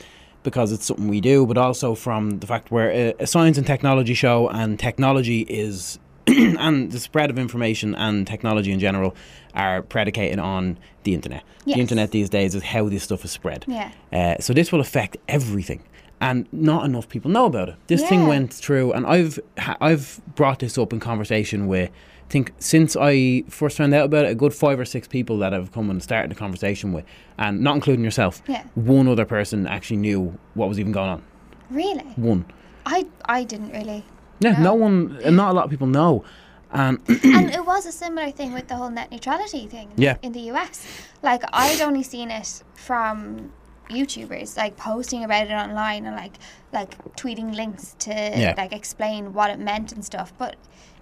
[0.48, 3.66] because it's something we do, but also from the fact we're a, a science and
[3.66, 9.14] technology show, and technology is and the spread of information and technology in general
[9.54, 11.42] are predicated on the internet.
[11.64, 11.76] Yes.
[11.76, 13.64] The internet these days is how this stuff is spread.
[13.66, 13.90] Yeah.
[14.12, 15.82] Uh, so this will affect everything,
[16.20, 17.76] and not enough people know about it.
[17.87, 19.38] This thing went through, and I've
[19.80, 21.90] I've brought this up in conversation with.
[22.29, 25.38] I think since I first found out about it, a good five or six people
[25.38, 27.07] that I've come and started the conversation with,
[27.38, 28.43] and not including yourself.
[28.47, 28.64] Yeah.
[28.75, 31.23] One other person actually knew what was even going on.
[31.71, 32.05] Really?
[32.17, 32.45] One.
[32.85, 34.05] I I didn't really.
[34.41, 34.75] Yeah, no, No.
[34.75, 36.23] one, not a lot of people know.
[36.71, 40.19] And and it was a similar thing with the whole net neutrality thing Yeah.
[40.21, 40.87] in the US.
[41.23, 43.53] Like I'd only seen it from
[43.88, 46.35] YouTubers like posting about it online and like
[46.75, 48.53] like tweeting links to Yeah.
[48.59, 50.35] like explain what it meant and stuff.
[50.37, 50.57] But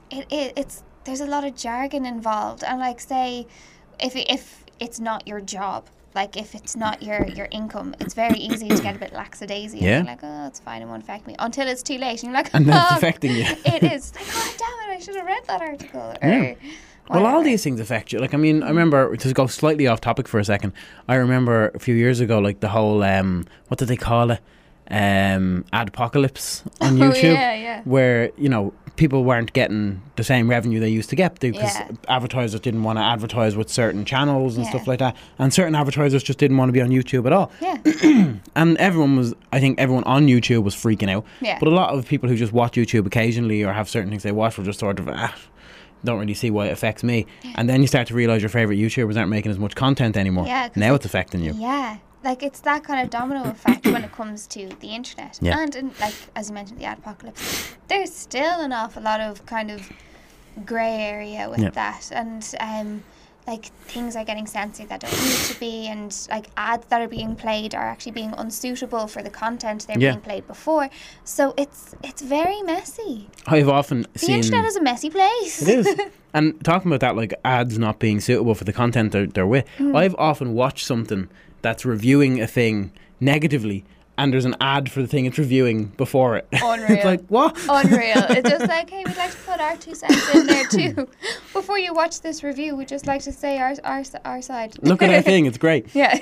[0.09, 3.47] it, it it's there's a lot of jargon involved and like say
[4.01, 8.38] if if it's not your job like if it's not your your income it's very
[8.38, 9.99] easy to get a bit lackadaisy Yeah.
[9.99, 12.33] and like oh it's fine it won't affect me until it's too late and you're
[12.42, 13.45] like and "Oh, affecting you.
[13.75, 16.14] it is like, oh damn it, I should have read that article.
[16.23, 16.55] Yeah.
[17.09, 18.19] Well, all these things affect you.
[18.19, 20.73] Like, I mean, I remember to go slightly off topic for a second.
[21.07, 24.40] I remember a few years ago, like the whole um, what did they call it?
[24.90, 27.83] Um, adpocalypse on Oh, YouTube, yeah, yeah.
[27.85, 31.88] where you know people weren't getting the same revenue they used to get because Yeah.
[32.09, 34.70] advertisers didn't want to advertise with certain channels and Yeah.
[34.70, 37.50] stuff like that, and certain advertisers just didn't want to be on YouTube at all.
[37.61, 37.76] Yeah.
[38.54, 41.24] And everyone was, I think, everyone on YouTube was freaking out.
[41.40, 41.59] Yeah.
[41.59, 44.32] But a lot of people who just watch YouTube occasionally or have certain things they
[44.32, 45.35] watch were just sort of ah.
[46.04, 48.76] Don't really see why it affects me, and then you start to realize your favorite
[48.78, 50.46] YouTubers aren't making as much content anymore.
[50.46, 51.54] Yeah, now it's affecting you.
[51.56, 51.96] Yeah.
[52.24, 55.38] Like it's that kind of domino effect when it comes to the internet.
[55.40, 55.59] Yeah.
[55.59, 57.74] And in, like as you mentioned, the ad apocalypse.
[57.88, 59.88] There's still an awful lot of kind of
[60.64, 61.70] grey area with Yeah.
[61.70, 62.11] that.
[62.12, 63.02] And um
[63.46, 67.07] like things are getting censored that don't need to be and like ads that are
[67.07, 70.11] being played are actually being unsuitable for the content they're Yeah.
[70.12, 70.88] being played before.
[71.22, 73.29] So it's it's very messy.
[73.46, 75.62] I've often The seen internet is a messy place.
[75.62, 75.96] It is.
[76.35, 79.64] and talking about that, like ads not being suitable for the content they're, they're with,
[79.79, 79.94] Mm.
[79.96, 81.29] I've often watched something
[81.66, 83.85] that's reviewing a thing negatively,
[84.18, 86.46] and there's an ad for the thing it's reviewing before it.
[86.52, 86.90] Unreal.
[86.92, 87.57] it's like, what?
[87.68, 88.24] Unreal.
[88.31, 91.09] It's just like, hey, we'd like to put our two cents in there too.
[91.52, 94.70] Before you watch this review, we'd just like to say our our, our side.
[94.83, 95.83] Look at our thing, it's great.
[95.94, 96.18] Yeah.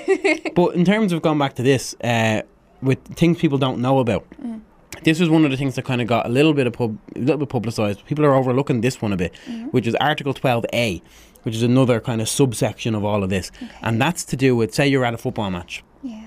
[0.55, 2.41] But in terms of going back to this, uh,
[2.81, 4.61] with things people don't know about, Mm.
[5.03, 6.97] this was one of the things that kind of got a little bit of pub,
[7.15, 8.05] a little bit publicised.
[8.05, 9.67] People are overlooking this one a bit, Mm-hmm.
[9.75, 11.01] which is Article 12A,
[11.45, 14.73] which is another kind of subsection of all of this, and that's to do with
[14.73, 16.21] say you're at a football match yeah.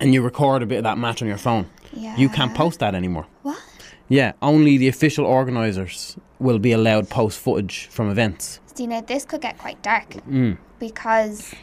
[0.00, 1.66] and you record a bit of that match on your phone.
[1.92, 2.16] Yeah.
[2.16, 3.26] You can't post that anymore.
[3.42, 3.58] What?
[4.08, 8.60] Yeah, only the official organisers will be allowed post footage from events.
[8.74, 10.58] See, now this could get quite dark Mm.
[10.80, 11.54] because,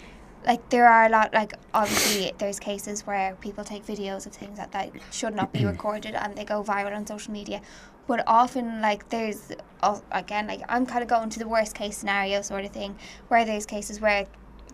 [0.48, 1.34] like, there are a lot.
[1.34, 5.66] Like, obviously, there's cases where people take videos of things that, that should not be
[5.74, 7.62] recorded and they go viral on social media.
[8.12, 9.54] But often, like, there's
[10.12, 12.98] again, like, I'm kind of going to the worst case scenario sort of thing,
[13.30, 14.26] where there's cases where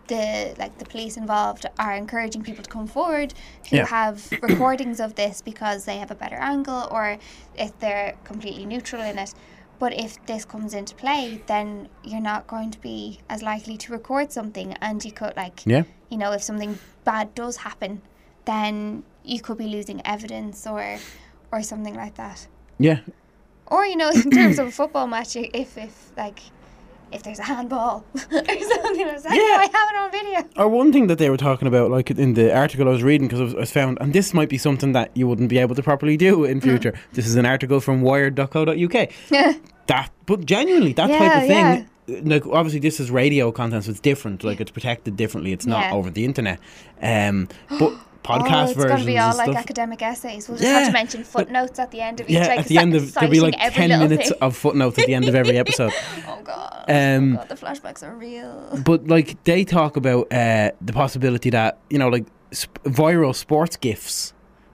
[0.08, 3.34] the like the police involved are encouraging people to come forward
[3.70, 3.86] who Yeah.
[3.86, 7.18] have recordings of this because they have a better angle or
[7.54, 9.32] if they're completely neutral in it.
[9.78, 13.92] But if this comes into play, then you're not going to be as likely to
[13.92, 15.84] record something, and you could like, Yeah.
[16.10, 18.02] you know, if something bad does happen,
[18.46, 20.98] then you could be losing evidence or,
[21.52, 22.48] or something like that.
[22.80, 23.00] Yeah.
[23.70, 26.40] Or you know, in terms of a football match, if if like,
[27.12, 29.34] if there's a handball or something, like, Yeah.
[29.34, 30.62] yeah, I have it on video.
[30.62, 33.28] Or one thing that they were talking about, like in the article I was reading,
[33.28, 35.74] because I, was- I found, and this might be something that you wouldn't be able
[35.74, 36.62] to properly do in mm.
[36.62, 36.94] future.
[37.12, 39.08] This is an article from Wired.co.uk.
[39.88, 41.86] That, but genuinely, that type of thing.
[42.08, 42.18] Yeah.
[42.18, 44.44] Uh, like obviously, this is radio content, so it's different.
[44.44, 45.52] Like it's protected differently.
[45.52, 45.94] It's not Yeah.
[45.94, 46.60] over the internet.
[47.00, 50.48] Um, but podcast oh, it's versions going to be all like academic essays.
[50.48, 52.34] We'll just have to mention footnotes at the end of each.
[52.34, 54.38] yeah, like, at the end of there'll be like ten minutes thing.
[54.40, 55.92] of footnotes at the end of every episode.
[56.26, 56.84] Oh god.
[56.88, 58.80] Um, oh god, the flashbacks are real.
[58.84, 63.76] But like they talk about uh, the possibility that you know, like sp- viral sports
[63.76, 64.32] gifts.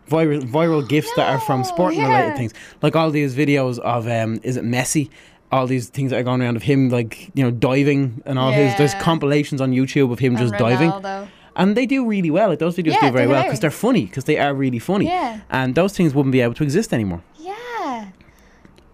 [0.08, 4.08] viral viral gifs that are from No, sporting related things, like all these videos of
[4.08, 5.10] um, is it Messi?
[5.52, 8.50] All these things that are going around of him, like you know, diving and all
[8.50, 8.74] his.
[8.76, 11.28] There's compilations on YouTube of him And just diving, Ronaldo.
[11.56, 12.48] And they do really well.
[12.50, 15.06] Like those videos Yeah, do very well because they're funny because they are really funny.
[15.06, 15.40] Yeah.
[15.50, 17.22] And those things wouldn't be able to exist anymore.
[17.38, 18.08] Yeah.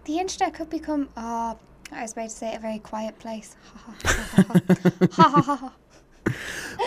[0.05, 1.09] The internet could become.
[1.17, 1.57] Oh,
[1.91, 3.55] I was about to say a very quiet place.
[3.63, 5.73] Ha ha ha ha ha ha ha ha.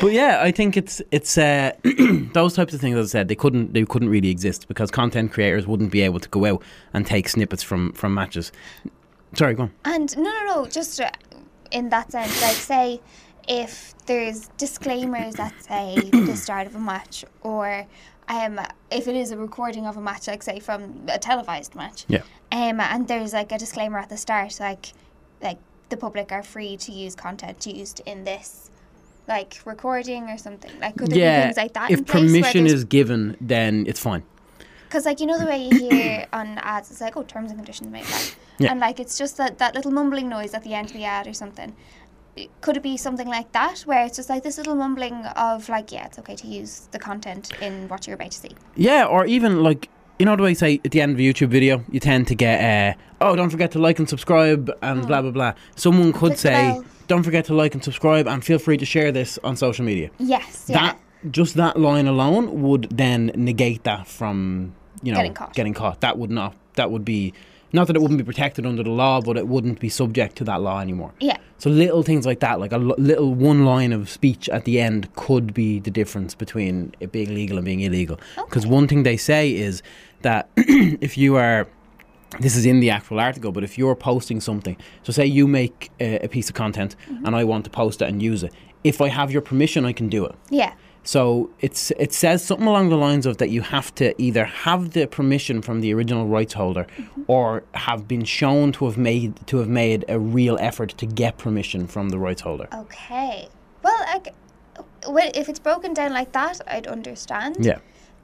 [0.00, 1.72] But yeah, I think it's it's uh,
[2.32, 2.96] those types of things.
[2.96, 6.20] As I said, they couldn't they couldn't really exist because content creators wouldn't be able
[6.20, 8.52] to go out and take snippets from from matches.
[9.34, 9.72] Sorry, go on.
[9.84, 10.66] And no, no, no.
[10.66, 11.10] Just uh,
[11.70, 13.00] in that sense, like say,
[13.48, 17.86] if there's disclaimers that say the start of a match, or
[18.28, 22.04] um, if it is a recording of a match, like say from a televised match,
[22.08, 22.22] Yeah.
[22.52, 24.92] um, and there's like a disclaimer at the start, like,
[25.42, 25.58] like
[25.90, 28.70] the public are free to use content used in this,
[29.28, 30.70] like recording or something.
[30.80, 31.90] Like, could there be things like that?
[31.90, 34.22] if permission is given, then it's fine.
[34.86, 37.58] Because, like, you know, the way you hear on ads, it's like, oh, terms and
[37.58, 38.20] conditions may apply.
[38.60, 38.70] Yeah.
[38.70, 41.26] And, like, it's just that, that little mumbling noise at the end of the ad
[41.26, 41.74] or something.
[42.60, 45.92] Could it be something like that, where it's just like this little mumbling of, like,
[45.92, 48.50] yeah, it's okay to use the content in what you're about to see?
[48.74, 51.22] Yeah, or even like you know the way you say at the end of a
[51.22, 55.06] YouTube video, you tend to get uh, oh don't forget to like and subscribe and
[55.06, 55.52] blah blah blah.
[55.76, 59.12] Someone could Click say don't forget to like and subscribe and feel free to share
[59.12, 60.10] this on social media.
[60.18, 60.66] Yes.
[60.68, 60.80] Yeah.
[60.80, 65.54] That just that line alone would then negate that from you know Getting caught.
[65.54, 66.00] getting caught.
[66.00, 66.54] That would not.
[66.74, 67.32] That would be
[67.74, 70.44] not that it wouldn't be protected under the law, but it wouldn't be subject to
[70.44, 71.12] that law anymore.
[71.20, 71.36] yeah.
[71.58, 74.80] So little things like that, like a l- little one line of speech at the
[74.80, 78.18] end, could be the difference between it being legal and being illegal.
[78.36, 79.82] Because one thing they say is
[80.22, 81.66] that if you are,
[82.40, 85.90] this is in the actual article, but if you're posting something, so say you make
[86.00, 87.24] a, a piece of content mm-hmm.
[87.26, 89.92] and I want to post it and use it, if I have your permission, I
[89.92, 90.34] can do it.
[90.50, 90.74] Yeah.
[91.06, 94.90] So it's it says something along the lines of that you have to either have
[94.92, 97.22] the permission from the original rights holder, Mm-hmm.
[97.26, 101.36] or have been shown to have made to have made a real effort to get
[101.38, 102.68] permission from the rights holder.
[102.72, 103.48] Okay.
[103.82, 104.34] Well, like,
[105.08, 107.56] well, if it's broken down like that, I'd understand.
[107.60, 107.78] Yeah.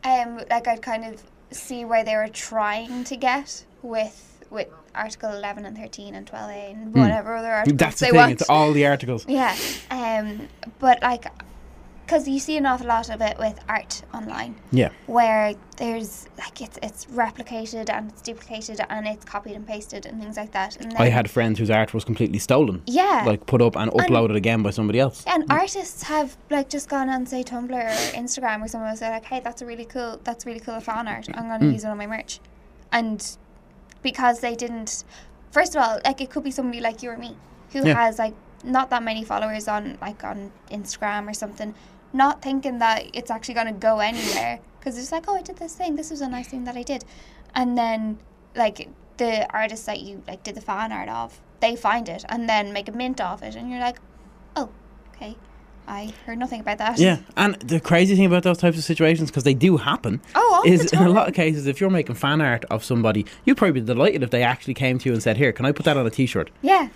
[0.04, 5.30] Um, like I'd kind of see where they were trying to get with with Article
[5.32, 7.76] eleven and thirteen and twelve A and whatever other articles Hmm.
[7.76, 8.16] That's the they thing.
[8.18, 8.32] want.
[8.32, 9.26] It's all the articles.
[9.28, 9.54] Yeah.
[9.90, 11.26] Um, but like,
[12.10, 14.88] because you see an awful lot of it with art online, Yeah.
[15.06, 20.20] where there's like it's it's replicated and it's duplicated and it's copied and pasted and
[20.20, 20.76] things like that.
[20.80, 22.82] And I had friends whose art was completely stolen.
[22.86, 23.22] yeah.
[23.24, 25.22] Like put up and uploaded again by somebody else.
[25.28, 27.90] and artists have like just gone on say Tumblr or
[28.22, 31.06] Instagram or someone will say like, "Hey, that's a really cool, that's really cool fan
[31.06, 31.28] art.
[31.34, 31.72] I'm gonna Mm.
[31.74, 32.40] use it on my merch,"
[32.90, 33.18] and
[34.02, 35.04] because they didn't,
[35.52, 37.36] first of all, like it could be somebody like you or me
[37.72, 37.94] who Yeah.
[37.94, 41.72] has like not that many followers on like on Instagram or something,
[42.12, 45.74] not thinking that it's actually gonna go anywhere because it's like, "Oh, I did this
[45.74, 45.96] thing.
[45.96, 47.04] This was a nice thing that I did,"
[47.54, 48.18] and then
[48.56, 52.48] like the artists that you like did the fan art of, they find it and
[52.48, 53.98] then make a mint of it, and you're like,
[54.56, 54.70] "Oh,
[55.14, 55.36] okay."
[55.88, 56.98] I heard nothing about that.
[57.00, 60.62] Yeah, and the crazy thing about those types of situations, because they do happen, Oh,
[60.64, 63.56] all is in a lot of cases, if you're making fan art of somebody, you'd
[63.56, 65.84] probably be delighted if they actually came to you and said, "Here, can I put
[65.86, 66.88] that on a T-shirt?" Yeah,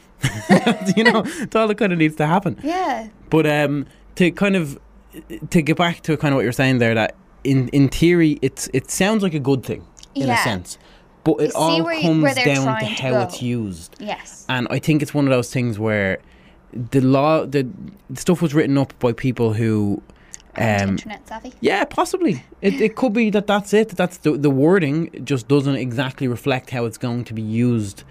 [0.96, 2.56] you know, that's all that kind of needs to happen.
[2.62, 4.78] yeah, But um, to kind of
[5.50, 8.68] to get back to kind of what you're saying there, that in in theory, it's
[8.72, 10.40] it sounds like a good thing in Yeah.
[10.40, 10.78] a sense,
[11.24, 13.96] but it all where comes where down to how it's used.
[13.98, 16.18] yes, And I think it's one of those things where
[16.90, 17.68] the law, the,
[18.10, 20.02] the stuff was written up by people who,
[20.56, 21.52] um, internet savvy.
[21.60, 22.44] yeah, possibly.
[22.60, 23.90] It, it could be that that's it.
[23.90, 28.04] That's the the wording just doesn't exactly reflect how it's going to be used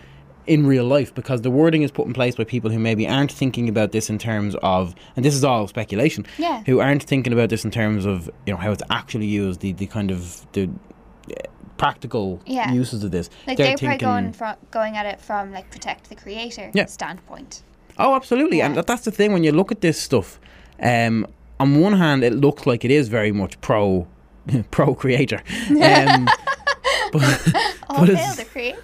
[0.48, 3.32] in real life because the wording is put in place by people who maybe aren't
[3.32, 6.64] thinking about this in terms of, and this is all speculation, Yeah.
[6.66, 9.72] who aren't thinking about this in terms of you know how it's actually used, the
[9.74, 10.70] the kind of the
[11.30, 11.34] uh,
[11.78, 12.72] practical Yeah.
[12.72, 13.30] uses of this.
[13.48, 16.86] Like They're they're, probably going from going at it from like protect the creator Yeah.
[16.86, 17.64] standpoint.
[17.98, 20.40] Oh, absolutely, and that, that's the thing when you look at this stuff.
[20.82, 21.28] Um,
[21.60, 24.08] on one hand, it looks like it is very much pro,
[24.72, 25.42] pro creator.
[25.70, 26.28] Um,
[27.12, 27.22] but,
[27.90, 28.80] but, it's- the creator.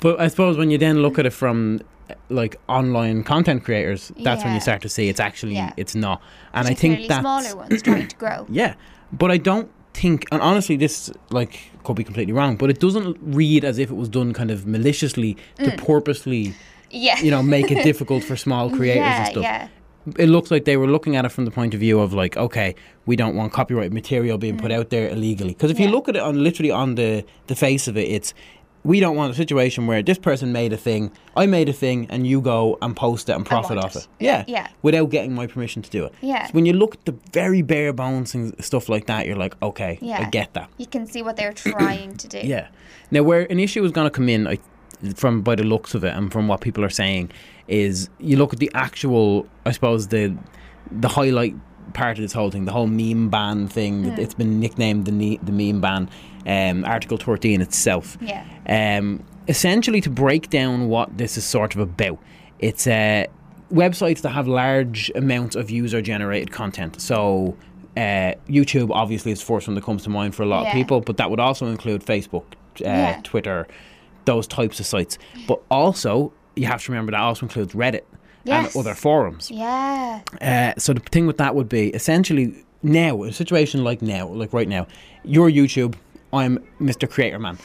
[0.00, 1.80] But I suppose when you then look at it from
[2.28, 5.72] like online content creators, that's when you start to see it's actually Yeah.
[5.76, 6.20] it's not.
[6.52, 8.46] And I think that's smaller ones trying to grow.
[8.50, 8.74] yeah,
[9.12, 13.16] but I don't think, and honestly, this like could be completely wrong, but it doesn't
[13.22, 15.78] read as if it was done kind of maliciously to Mm.
[15.86, 16.54] purposely,
[16.90, 17.18] Yeah.
[17.20, 19.42] you know, make it difficult for small creators yeah, and stuff.
[19.42, 19.68] Yeah.
[20.18, 22.36] It looks like they were looking at it from the point of view of like,
[22.36, 22.74] okay,
[23.06, 25.52] we don't want copyright material being put out there illegally.
[25.52, 25.92] Because if you Mm.
[25.92, 28.34] Look at it on literally on the the face of it, it's
[28.84, 32.06] we don't want a situation where this person made a thing, I made a thing,
[32.10, 34.08] and you go and post it and profit off it.
[34.18, 34.68] Yeah, Yeah.
[34.82, 36.14] Without getting my permission to do it.
[36.20, 36.46] Yeah.
[36.46, 39.54] So when you look at the very bare bones and stuff like that, you're like,
[39.62, 40.68] okay, I get that.
[40.78, 42.40] You can see what they're trying to do.
[42.52, 42.68] Yeah.
[43.10, 44.58] Now, where an issue is going to come in, I,
[45.14, 47.30] from by the looks of it and from what people are saying,
[47.68, 50.36] is you look at the actual, I suppose the
[50.90, 51.54] the highlight
[51.92, 54.04] part of this whole thing, the whole meme ban thing.
[54.18, 56.08] It's been nicknamed the ne- the meme ban.
[56.46, 58.18] Um, Article thirteen itself.
[58.20, 58.44] Yeah.
[58.68, 62.18] Um, essentially, to break down what this is sort of about,
[62.58, 63.26] it's uh,
[63.72, 67.00] websites that have large amounts of user generated content.
[67.00, 67.56] So,
[67.96, 70.68] uh, YouTube obviously is the first one that comes to mind for a lot Yeah.
[70.70, 72.44] of people, but that would also include Facebook,
[72.84, 73.20] uh.
[73.22, 73.68] Twitter,
[74.24, 75.18] those types of sites.
[75.46, 78.02] But also, you have to remember that also includes Reddit
[78.44, 78.74] Yes.
[78.74, 79.50] and other forums.
[79.50, 80.20] Yeah.
[80.40, 84.52] Uh, so the thing with that would be essentially now, a situation like now, like
[84.52, 84.86] right now,
[85.24, 85.94] you're YouTube,
[86.32, 87.08] I'm Mr.
[87.08, 87.58] Creator Man.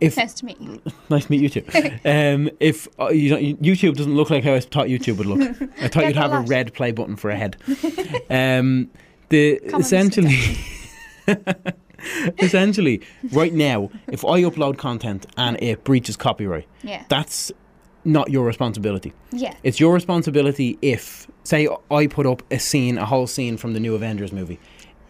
[0.00, 0.80] If Nice to meet you.
[1.10, 1.64] nice to meet you too.
[2.04, 5.40] um, if uh, you don't, YouTube doesn't look like how I thought YouTube would look,
[5.80, 7.56] I thought you'd have a red play button for a head.
[8.30, 8.90] um,
[9.30, 10.58] the Common essentially,
[12.38, 13.00] essentially,
[13.32, 17.04] right now, if I upload content and it breaches copyright, Yeah.
[17.08, 17.50] that's
[18.04, 19.12] not your responsibility.
[19.32, 19.54] Yeah.
[19.62, 23.80] It's your responsibility if, say, I put up a scene, a whole scene from the
[23.80, 24.58] new Avengers movie.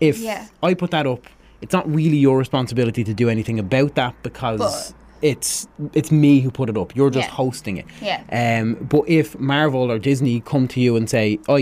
[0.00, 0.46] If Yeah.
[0.62, 1.26] I put that up,
[1.61, 6.40] it's not really your responsibility to do anything about that because But- it's it's me
[6.40, 6.94] who put it up.
[6.94, 7.35] You're just Yeah.
[7.35, 7.87] hosting it.
[8.02, 8.22] Yeah.
[8.30, 11.59] Um, but if Marvel or Disney come to you and say, "Oh,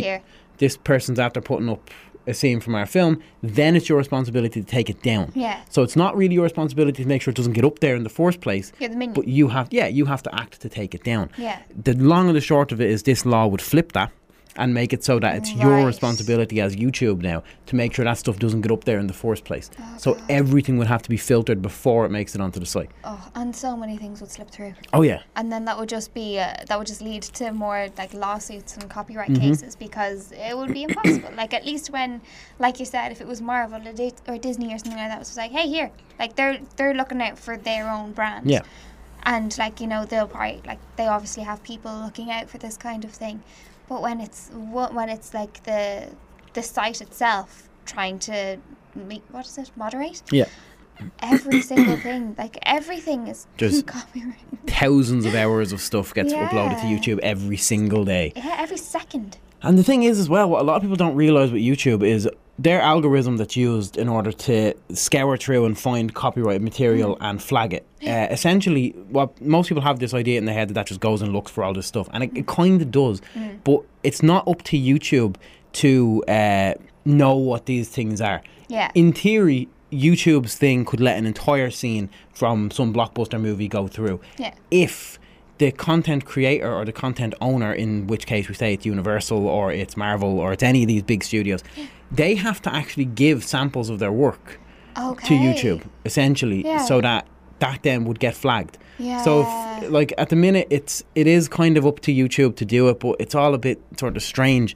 [0.58, 1.88] this person's after putting up
[2.26, 5.32] a scene from our film," then it's your responsibility to take it down.
[5.34, 5.60] Yeah.
[5.68, 8.04] So it's not really your responsibility to make sure it doesn't get up there in
[8.04, 8.72] the first place.
[8.78, 9.14] You're the minion.
[9.14, 11.30] But you have, yeah, you have to act to take it down.
[11.36, 11.58] Yeah.
[11.84, 14.10] The long and the short of it is this law would flip that
[14.56, 18.18] and make it so that it's your responsibility as YouTube now to make sure that
[18.18, 19.70] stuff doesn't get up there in the first place.
[19.80, 20.22] Oh, so God.
[20.28, 22.90] everything would have to be filtered before it makes it onto the site.
[23.04, 24.74] Oh, and so many things would slip through.
[24.92, 25.22] Oh yeah.
[25.36, 28.76] and then that would just be uh, that would just lead to more like lawsuits
[28.76, 29.40] and copyright Mhm.
[29.40, 32.20] cases because it would be impossible like at least when
[32.58, 35.18] like you said if it was marvel or, or disney or something like that it
[35.20, 38.62] was like hey here like they're they're looking out for their own brand Yeah.
[39.24, 42.76] and like you know they'll probably like they obviously have people looking out for this
[42.76, 43.42] kind of thing
[43.88, 46.08] but when it's when it's like the
[46.54, 48.58] the site itself trying to
[48.94, 50.44] me- what is it moderate Yeah.
[51.20, 56.80] every single thing like everything is Just- copyright Thousands of hours of stuff gets uploaded
[56.80, 58.32] to YouTube every single day.
[58.36, 59.38] Yeah, every second.
[59.60, 62.02] And the thing is, as well, what a lot of people don't realize with YouTube
[62.06, 62.28] is
[62.62, 67.72] their algorithm that's used in order to scour through and find copyright material and flag
[67.74, 67.84] it.
[68.06, 71.22] Uh, essentially, what most people have this idea in their head that that just goes
[71.22, 73.20] and looks for all this stuff, and it, it kind of does.
[73.64, 75.36] But it's not up to YouTube
[75.74, 78.42] to uh, know what these things are.
[78.68, 78.90] Yeah.
[78.94, 84.20] In theory, YouTube's thing could let an entire scene from some blockbuster movie go through
[84.38, 84.54] Yeah.
[84.70, 85.18] if
[85.62, 89.64] the content creator or the content owner, in which case we say it's Universal or
[89.82, 91.62] it's Marvel or it's any of these big studios,
[92.20, 94.44] they have to actually give samples of their work
[94.98, 95.28] Okay.
[95.28, 96.78] to YouTube, essentially, Yeah.
[96.90, 97.22] so that
[97.60, 98.76] that then would get flagged.
[98.98, 99.22] Yeah.
[99.26, 102.64] So, if, like at the minute, it's it is kind of up to YouTube to
[102.64, 104.68] do it, but it's all a bit sort of strange.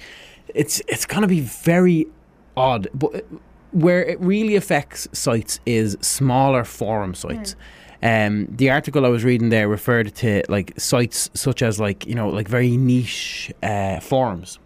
[0.55, 2.07] It's it's gonna be very
[2.57, 3.11] odd, but
[3.73, 7.53] where it really affects sites is smaller forum sites.
[7.53, 7.61] Hmm.
[8.03, 12.15] Um, the article I was reading there referred to like sites such as like you
[12.15, 14.59] know like very niche uh, forums.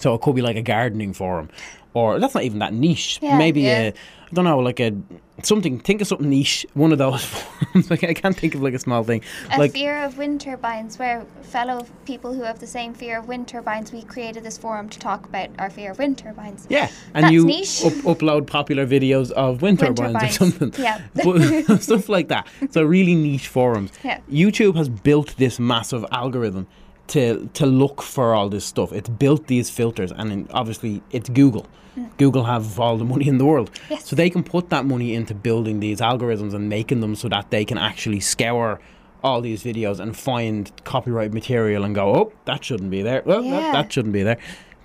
[0.00, 1.48] So it could be like a gardening forum,
[1.94, 3.18] or that's not even that niche.
[3.22, 3.78] Yeah, Maybe yeah.
[3.78, 3.94] a
[4.30, 4.94] I don't know, like a
[5.42, 5.78] something.
[5.80, 6.66] Think of something niche.
[6.74, 7.90] One of those forums.
[7.90, 9.22] like I can't think of like a small thing.
[9.50, 13.26] a like fear of wind turbines, where fellow people who have the same fear of
[13.26, 16.66] wind turbines, we created this forum to talk about our fear of wind turbines.
[16.68, 17.82] yeah, and That's you niche.
[17.86, 20.74] up, upload popular videos of wind, Wind turbines, turbines, or something.
[20.82, 21.76] yeah.
[21.78, 22.46] stuff like that.
[22.70, 23.92] So really niche forums.
[24.04, 24.20] Yeah.
[24.30, 26.66] YouTube has built this massive algorithm
[27.08, 28.92] to to look for all this stuff.
[28.92, 31.66] It's built these filters, and obviously it's Google.
[31.96, 32.16] Mm.
[32.18, 33.70] Google have all the money in the world.
[33.90, 34.06] Yes.
[34.06, 37.50] so they can put that money into building these algorithms and making them so that
[37.50, 38.80] they can actually scour
[39.24, 43.22] all these videos and find copyright material and go, oh, that shouldn't be there.
[43.24, 43.50] Well, Yeah.
[43.60, 44.38] that, that shouldn't be there.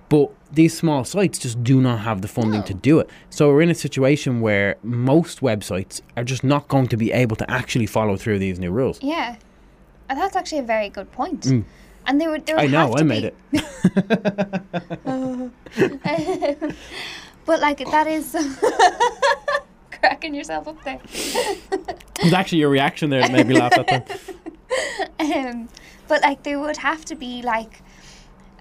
[0.09, 2.65] But these small sites just do not have the funding No.
[2.65, 3.09] to do it.
[3.29, 7.35] So we're in a situation where most websites are just not going to be able
[7.37, 8.97] to actually follow through these new rules.
[9.03, 9.35] Yeah.
[10.09, 11.41] And that's actually a very good point.
[11.41, 11.63] Mm.
[12.05, 12.61] And there would there Mm.
[12.61, 15.03] I know, I made be- it.
[17.45, 18.31] but like that is
[19.99, 20.99] cracking yourself up there.
[21.03, 24.19] It was actually your reaction there that made me laugh at that.
[25.19, 25.69] um,
[26.07, 27.81] but like there would have to be like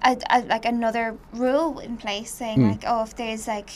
[0.04, 2.70] a, a like another rule in place saying Hmm.
[2.70, 3.70] like oh if there's like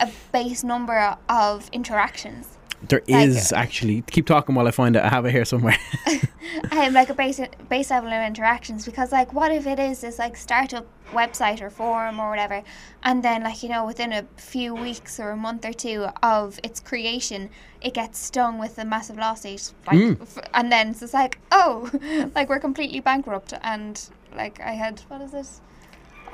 [0.00, 2.58] a base number of interactions
[2.88, 4.02] There Like- actually.
[4.10, 5.02] Keep talking while I find it.
[5.02, 5.76] I have it here somewhere.
[6.72, 10.18] um, like a base base level of interactions because like what if it is this
[10.18, 12.62] like startup website or forum or whatever
[13.02, 16.58] and then like you know within a few weeks or a month or two of
[16.62, 17.50] its creation
[17.82, 20.22] it gets stung with a massive lawsuit like Mm.
[20.22, 21.90] f- and then it's just like oh
[22.34, 25.46] like we're completely bankrupt and like I had what is it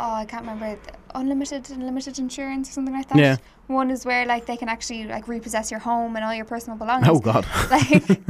[0.01, 0.81] oh I can't remember it,
[1.15, 3.37] unlimited unlimited insurance or something like that Yeah.
[3.67, 6.77] one is where like they can actually like repossess your home and all your personal
[6.79, 7.47] belongings oh God.
[7.71, 8.21] like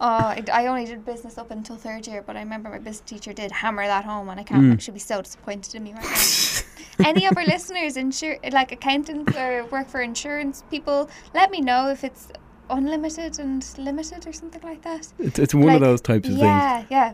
[0.00, 3.00] oh I, I only did business up until third year but i remember my business
[3.08, 4.80] teacher did hammer that home and i can't Mm.
[4.80, 9.36] she'd be so disappointed in me right now any of our listeners insure like accountants
[9.36, 12.28] or work for insurance people let me know if it's
[12.70, 16.34] unlimited and limited or something like that It's, it's one Like, of those types of
[16.34, 16.44] things.
[16.44, 17.12] yeah yeah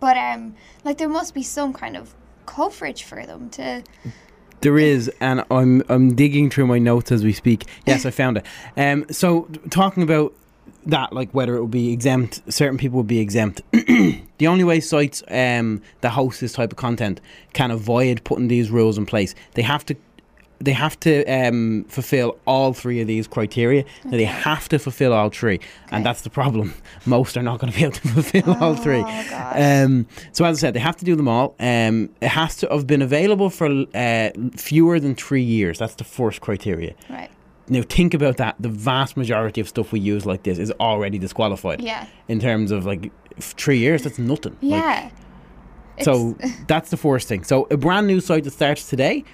[0.00, 2.14] but um like there must be some kind of
[2.46, 3.82] coverage for them to
[4.60, 7.64] There is, and I'm I'm digging through my notes as we speak.
[7.86, 8.46] Yes, I found it.
[8.76, 10.32] Um, so talking about
[10.86, 13.62] that, like whether it would be exempt, certain people would be exempt.
[13.72, 17.20] the only way sites um, that host this type of content
[17.52, 19.96] can avoid putting these rules in place, they have to.
[20.58, 23.84] They have to um, fulfill all three of these criteria.
[24.04, 25.66] Now, they have to fulfill all three, Okay.
[25.90, 26.72] and that's the problem.
[27.06, 29.02] Most are not going to be able to fulfill all three.
[29.04, 29.52] Oh.
[29.84, 31.54] Um, so as I said, they have to do them all.
[31.60, 35.78] Um, it has to have been available for uh, fewer than three years.
[35.78, 36.94] That's the first criteria.
[37.10, 37.30] right
[37.68, 38.56] Now think about that.
[38.58, 41.82] The vast majority of stuff we use like this is already disqualified.
[41.82, 44.56] yeah In terms of like f- three years, that's nothing.
[44.62, 45.10] Like, yeah
[46.02, 47.42] so that's the first thing.
[47.42, 49.24] So a brand new site that starts today,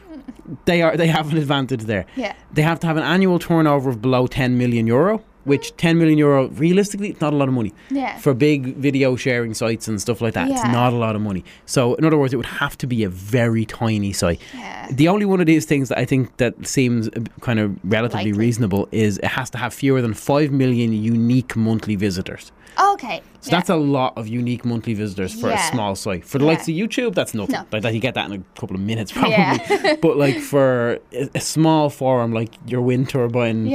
[0.64, 2.04] they are they have an advantage there.
[2.16, 5.20] yeah They have to have an annual turnover of below 10 million euro.
[5.44, 7.72] which 10 million euro, realistically, it's not a lot of money.
[7.90, 8.16] Yeah.
[8.18, 11.42] For big video sharing sites and stuff like that, it's not a lot of money.
[11.66, 14.40] So, in other words, it would have to be a very tiny site.
[14.54, 14.86] Yeah.
[14.92, 18.30] The only one of these things that I think that seems uh, kind of relatively
[18.32, 18.46] Likely.
[18.46, 22.52] reasonable is it has to have fewer than 5 million unique monthly visitors.
[22.78, 23.22] Okay.
[23.40, 23.56] So yeah.
[23.58, 25.68] that's a lot of unique monthly visitors for Yeah.
[25.68, 26.24] a small site.
[26.24, 26.50] For the Yeah.
[26.52, 27.54] likes of YouTube, that's nothing.
[27.54, 27.66] No.
[27.72, 29.96] Like that, you get that in a couple of minutes probably.
[30.00, 33.66] But like for a, a small forum like your wind turbine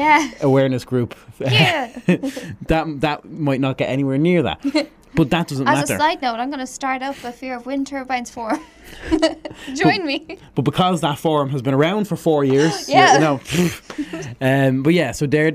[0.41, 1.87] awareness group, Yeah.
[2.67, 4.59] that that might not get anywhere near that.
[5.15, 5.93] But that doesn't As matter.
[5.93, 8.61] As a side note, I'm going to start up a Fear of Wind Turbines forum.
[9.75, 10.37] Join me.
[10.55, 13.17] but because that forum has been around for four years, Yeah.
[13.17, 13.41] know.
[14.41, 15.53] um, but yeah, so there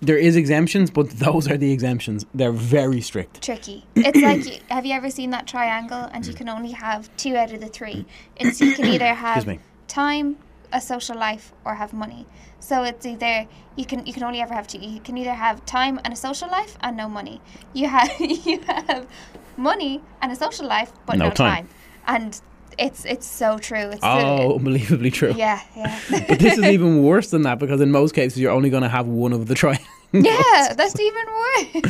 [0.00, 2.24] there is exemptions, but those are the exemptions.
[2.34, 3.42] They're very strict.
[3.42, 3.84] Tricky.
[3.96, 7.52] It's like, have you ever seen that triangle and you can only have two out
[7.52, 8.06] of the three?
[8.36, 9.46] It's you can either have
[9.88, 10.36] time,
[10.72, 12.26] a social life, or have money.
[12.60, 13.46] So it's either
[13.76, 14.78] you can you can only ever have two.
[14.78, 17.40] You can either have time and a social life and no money.
[17.72, 19.06] You have you have
[19.56, 21.66] money and a social life but No no, time.
[21.66, 21.68] time.
[22.06, 22.40] And
[22.78, 23.90] it's it's so true.
[23.90, 25.32] It's Oh, unbelievably true.
[25.36, 25.98] yeah, yeah.
[26.28, 28.88] But this is even worse than that because in most cases you're only going to
[28.88, 29.86] have one of the triangles.
[30.12, 31.24] yeah, that's even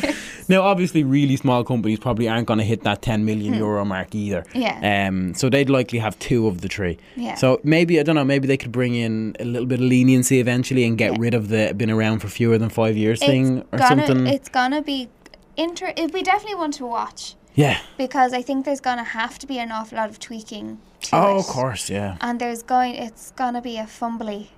[0.05, 0.17] worse.
[0.49, 4.15] Now, obviously, really small companies probably aren't going to hit that 10 million euro mark
[4.15, 4.45] either.
[4.53, 4.59] Hmm.
[4.61, 5.07] Yeah.
[5.09, 6.99] Um, so they'd likely have two of the three.
[7.17, 7.37] Yeah.
[7.37, 8.25] So maybe I don't know.
[8.25, 11.19] Maybe they could bring in a little bit of leniency eventually and get Yeah.
[11.21, 14.27] rid of the been around for fewer than five years thing or gonna, something.
[14.27, 15.09] It's gonna be
[15.57, 15.93] inter.
[15.95, 17.79] Be definitely one to watch yeah.
[17.97, 20.79] because I think there's gonna have to be an awful lot of tweaking.
[21.03, 21.41] To Oh, it.
[21.41, 21.89] of course.
[21.89, 22.17] Yeah.
[22.21, 22.97] And there's going.
[22.97, 24.49] It's gonna be a fumbly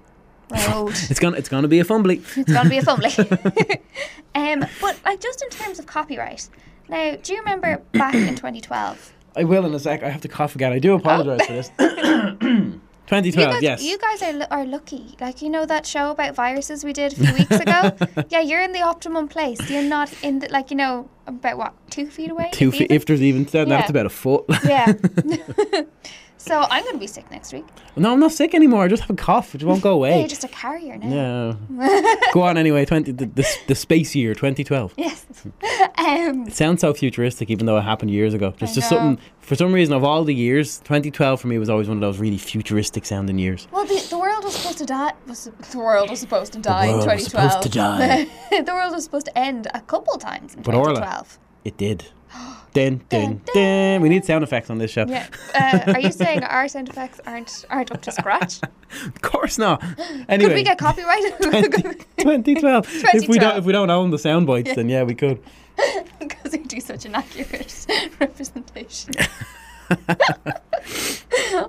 [0.51, 0.90] road.
[1.11, 2.22] It's gonna it's gonna be a fumbly.
[2.36, 3.12] it's gonna be a fumbly.
[4.34, 6.49] um, but like just in terms of copyright.
[6.88, 9.12] Now, do you remember back in 2012?
[9.34, 10.03] I will in a sec.
[10.03, 10.72] I have to cough again.
[10.72, 11.70] I do apologise for this.
[13.12, 13.53] You 2012.
[13.53, 13.82] guys, yes.
[13.82, 15.16] you guys are, are lucky.
[15.20, 18.24] Like you know that show about viruses we did a few weeks ago.
[18.30, 19.68] yeah, you're in the optimum place.
[19.68, 22.49] You're not in the like you know about what two feet away.
[22.53, 22.82] Two feet.
[22.82, 22.97] even?
[22.97, 23.76] If there's even then Yeah.
[23.76, 24.45] that's about a foot.
[24.64, 24.95] Yeah.
[26.43, 27.64] So I'm going to be sick next week.
[27.97, 28.82] no, I'm not sick anymore.
[28.84, 29.55] I just have a cough.
[29.55, 30.18] It won't go Yeah, away.
[30.20, 31.57] you're just a carrier now.
[31.70, 32.14] Yeah.
[32.32, 32.84] Go on anyway.
[32.84, 34.95] Twenty the, the, the space year 2012.
[34.97, 35.24] Yes.
[35.99, 38.55] um, It sounds so futuristic, even though it happened years ago.
[38.59, 38.97] There's I just know.
[38.99, 40.78] something for some reason of all the years.
[40.80, 43.68] 2012 for me was always one of those really futuristic sounding years.
[43.70, 45.12] well, the, the world was supposed to die.
[45.26, 47.51] Was the world was supposed to die world in was 2012.
[47.53, 48.62] supposed to die.
[48.62, 51.38] the world was supposed to end a couple times in But Orla- 2012.
[51.64, 52.07] It did.
[52.73, 54.01] Dun, dun, Dun.
[54.01, 55.05] We need sound effects on this show.
[55.07, 55.27] Yeah.
[55.55, 58.61] Uh, are you saying our sound effects aren't aren't up to scratch?
[59.07, 59.83] Of course not.
[60.29, 61.33] Anyway, Could we get copyrighted?
[62.18, 62.87] 2012.
[62.89, 63.59] If we don't, 2012.
[63.59, 65.43] if we don't own the sound bites, then yeah, we could.
[66.18, 67.87] Because we do such an accurate
[68.20, 69.12] representation.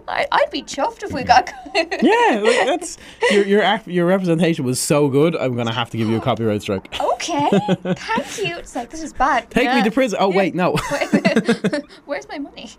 [0.08, 1.52] I, I'd be chuffed if we got.
[1.76, 2.98] Yeah, like that's
[3.32, 5.36] your your your representation was so good.
[5.36, 7.00] I'm gonna have to give you a copyright strike.
[7.00, 7.50] Okay,
[7.84, 8.58] thank you.
[8.58, 9.50] It's like this is bad.
[9.50, 10.18] Take me to prison.
[10.22, 10.76] Oh wait, no.
[12.06, 12.70] Where's my money?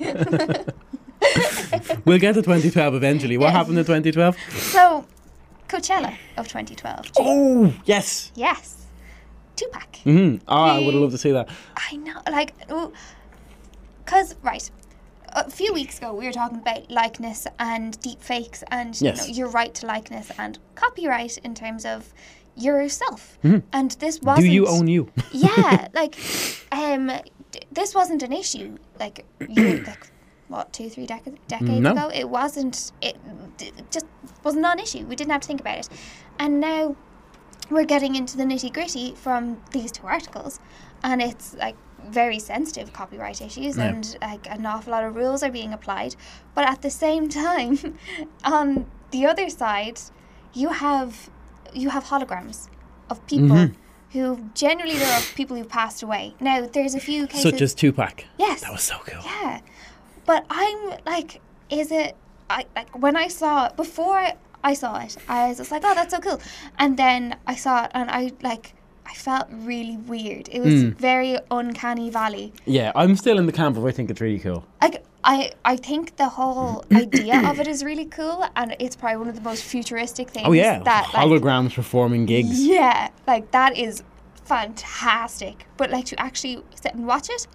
[2.04, 3.36] we'll get to 2012 eventually.
[3.38, 3.52] What Yeah.
[3.52, 4.36] happened in 2012?
[4.50, 5.06] so,
[5.68, 7.12] Coachella of 2012.
[7.18, 8.30] Oh yes.
[8.34, 8.86] Yes,
[9.56, 9.96] Tupac.
[10.04, 11.48] hmm Oh, I would have loved to see that.
[11.76, 12.52] I know, like,
[14.04, 14.70] because right.
[15.34, 19.24] A few weeks ago, we were talking about likeness and deep fakes and you know,
[19.24, 22.12] your right to likeness and copyright in terms of
[22.56, 23.38] yourself.
[23.72, 24.46] And this wasn't.
[24.46, 25.10] Do you own you?
[25.32, 26.16] yeah, like,
[26.70, 27.10] um,
[27.50, 28.76] d- this wasn't an issue.
[29.00, 30.06] Like, you, like,
[30.48, 31.92] what two, three decades decades No.
[31.92, 32.92] ago, it wasn't.
[33.02, 33.16] It,
[33.56, 34.06] d- it just
[34.44, 35.04] was not an issue.
[35.06, 35.88] We didn't have to think about it,
[36.38, 36.94] and now
[37.70, 40.60] we're getting into the nitty gritty from these two articles,
[41.02, 41.76] and it's like
[42.10, 43.84] very sensitive copyright issues, Yeah.
[43.88, 46.16] and like an awful lot of rules are being applied.
[46.54, 47.78] But at the same time,
[48.44, 50.00] on the other side,
[50.52, 51.30] you have
[51.72, 52.68] you have holograms
[53.10, 53.74] of people Mhm.
[54.12, 56.34] who generally there are people who passed away.
[56.40, 57.42] Now there's a few cases.
[57.50, 58.24] Such as Tupac.
[58.38, 59.22] yes, That was so cool.
[59.24, 59.60] yeah,
[60.24, 62.16] but I'm like, is it?
[62.50, 64.32] I like when I saw it before
[64.62, 66.40] I saw it, I was just like, oh, that's so cool,
[66.78, 68.74] and then I saw it and I like.
[69.06, 70.48] I felt really weird.
[70.50, 70.96] It was Mm.
[70.96, 72.52] very uncanny valley.
[72.66, 74.64] Yeah, I'm still in the camp of I think it's really cool.
[74.82, 79.16] Like I, I think the whole idea of it is really cool, and it's probably
[79.18, 80.46] one of the most futuristic things.
[80.48, 82.60] Oh yeah, that like, holograms performing gigs.
[82.66, 84.02] yeah, like that is
[84.44, 85.66] fantastic.
[85.76, 87.46] But like to actually sit and watch it,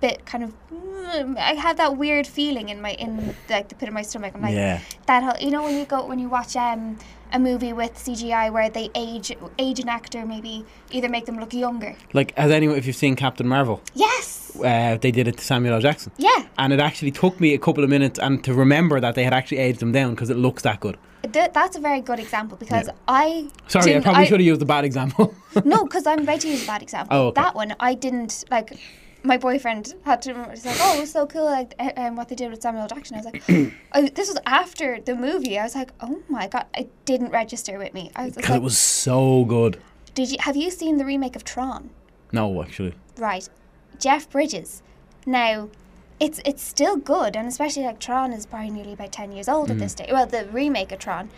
[0.00, 0.52] bit kind of.
[0.72, 4.32] mm, I had that weird feeling in my in like the pit of my stomach.
[4.34, 4.80] I'm like Yeah.
[5.06, 5.22] that.
[5.22, 6.98] whole- You know when you go when you watch um
[7.32, 11.52] a movie with CGI where they age age an actor maybe either make them look
[11.54, 11.96] younger.
[12.12, 14.52] Like, has anyone, if you've seen Captain Marvel, Yes.
[14.64, 15.80] uh, they did it to Samuel L.
[15.80, 16.12] Jackson.
[16.18, 16.44] Yeah.
[16.56, 19.32] And it actually took me a couple of minutes and to remember that they had
[19.34, 20.96] actually aged him down because it looks that good.
[21.32, 22.92] Th- that's a very good example because Yeah.
[23.08, 25.34] I Sorry, I probably should have used a bad example.
[25.64, 27.16] No, because I'm about to use a bad example.
[27.16, 27.42] Oh, okay.
[27.42, 28.78] That one I didn't like.
[29.26, 30.30] My boyfriend had to.
[30.32, 32.86] remember, He's like, "Oh, it was so cool!" Like, um, what they did with Samuel
[32.86, 33.16] Jackson.
[33.16, 33.42] I was like,
[33.94, 37.76] oh, "This was after the movie." I was like, "Oh my god!" It didn't register
[37.78, 38.12] with me.
[38.14, 39.80] I was Because like, it was so good.
[40.14, 41.90] "Did you have you seen the remake of Tron?"
[42.32, 42.94] No, actually.
[43.18, 43.48] Right,
[43.98, 44.82] Jeff Bridges.
[45.26, 45.70] Now,
[46.20, 49.70] it's it's still good, and especially like Tron is probably nearly about ten years old
[49.72, 50.08] at this day.
[50.10, 51.30] Well, the remake of Tron,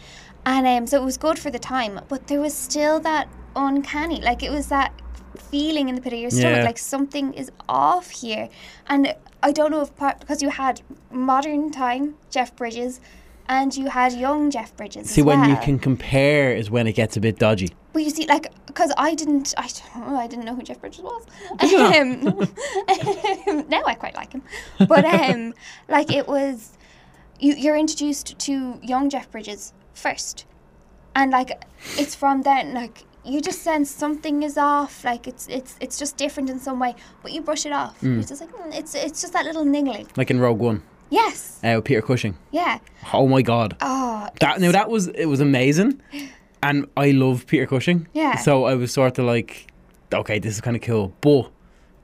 [0.45, 4.21] and um, so it was good for the time, but there was still that uncanny,
[4.21, 4.93] like it was that
[5.37, 6.65] feeling in the pit of your stomach, Yeah.
[6.65, 8.49] like something is off here,
[8.87, 13.01] and I don't know if part because you had modern time Jeff Bridges.
[13.51, 15.09] And you had young Jeff Bridges.
[15.09, 17.71] See, as when you can compare is when it gets a bit dodgy.
[17.95, 20.79] Well, you see, like, because I didn't, I don't know, I didn't know who Jeff
[20.83, 21.25] Bridges was.
[21.63, 22.21] Um,
[23.71, 24.43] now I quite like him,
[24.87, 25.55] but um,
[25.89, 26.77] like it was,
[27.41, 30.45] you you're introduced to young Jeff Bridges first,
[31.17, 31.65] and like
[31.97, 36.17] it's from then like you just sense something is off, like it's it's it's just
[36.17, 37.97] different in some way, but you brush it off.
[38.03, 40.07] You're just like "Mm, it's it's just that little niggling.
[40.17, 42.37] Like in Rogue One, Yes, uh, Peter Cushing.
[42.51, 42.79] yeah.
[43.13, 43.77] Oh my god.
[43.81, 46.01] Oh, That now that was it was amazing,
[46.63, 48.09] and I love Peter Cushing.
[48.13, 48.37] Yeah.
[48.37, 49.73] So I was sort of like,
[50.13, 51.51] okay, this is kind of cool, but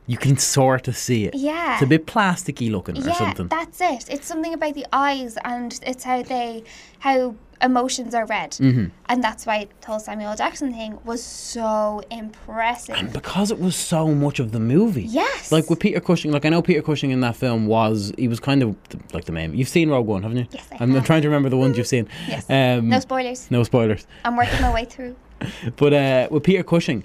[0.06, 1.34] you can sort of see it.
[1.34, 1.74] yeah.
[1.74, 3.48] It's a bit plasticky looking or yeah, something.
[3.48, 4.04] that's it.
[4.10, 6.62] It's something about the eyes, and it's how they,
[6.98, 8.86] how emotions are read, Mm-hmm.
[9.08, 12.96] and that's why the whole Samuel Jackson thing was so impressive.
[12.96, 15.02] and because it was so much of the movie.
[15.04, 18.28] yes, Like with Peter Cushing, like I know Peter Cushing in that film was he
[18.28, 18.76] was kind of
[19.12, 19.54] like the main.
[19.56, 20.46] You've seen Rogue One, haven't you?
[20.50, 21.04] Yes, I I'm, I'm have.
[21.06, 22.08] trying to remember the ones you've seen.
[22.28, 22.48] Yes.
[22.50, 23.50] Um, no spoilers.
[23.50, 24.06] no spoilers.
[24.24, 25.16] I'm working my way through.
[25.76, 27.04] But uh, with Peter Cushing,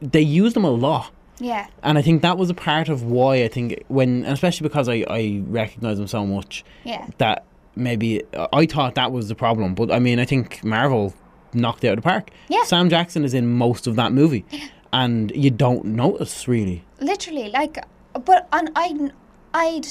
[0.00, 1.10] they used him a lot.
[1.40, 4.88] Yeah, And I think that was a part of why I think when, especially because
[4.88, 7.44] I, I recognise him so much, yeah, that
[7.78, 9.74] maybe uh, I thought that was the problem.
[9.74, 11.14] But I mean, I think Marvel
[11.54, 12.30] knocked it out of the park.
[12.48, 12.64] Yeah.
[12.64, 14.44] Sam Jackson is in most of that movie,
[14.92, 16.84] and you don't notice really.
[17.00, 17.48] literally.
[17.50, 17.78] Like,
[18.24, 19.10] but and I,
[19.54, 19.86] I'd,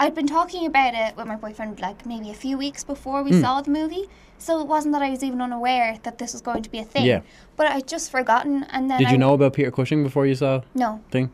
[0.00, 3.32] I'd been talking about it with my boyfriend like maybe a few weeks before we
[3.40, 4.08] saw the movie.
[4.40, 6.84] So it wasn't that I was even unaware that this was going to be a
[6.84, 7.04] thing.
[7.04, 7.22] Yeah.
[7.56, 10.36] But I'd just forgotten, and then Did I, you know about Peter Cushing before you
[10.36, 11.32] saw No, thing?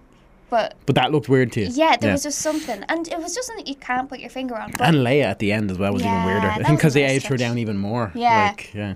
[0.55, 1.68] But But that looked weird to you.
[1.72, 4.57] Yeah, there was just something, and it was just something you can't put your finger
[4.57, 4.70] on.
[4.78, 6.46] And Leia at the end as well was even weirder.
[6.46, 8.12] I think because they aged her down even more.
[8.14, 8.50] Yeah.
[8.50, 8.94] Like, yeah.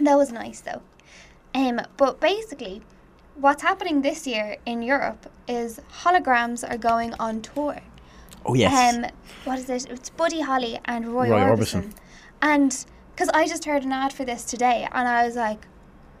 [0.00, 0.80] that was nice though.
[1.54, 2.80] Um, but basically,
[3.34, 7.80] what's happening this year in Europe is holograms are going on tour.
[8.46, 8.94] Oh yes.
[8.94, 9.06] Um,
[9.44, 9.90] what is it?
[9.90, 11.82] It's Buddy Holly and Roy, Roy Orbison.
[11.82, 11.92] Orbison.
[12.40, 15.66] And because I just heard an ad for this today, and I was like,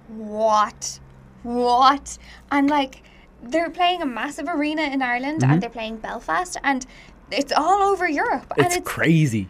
[0.08, 1.00] what?
[1.42, 2.18] What?
[2.50, 3.02] And like,
[3.50, 6.84] they're playing a massive arena in Ireland, and they're playing Belfast, and
[7.30, 8.52] it's all over Europe.
[8.56, 9.48] and it's it's crazy.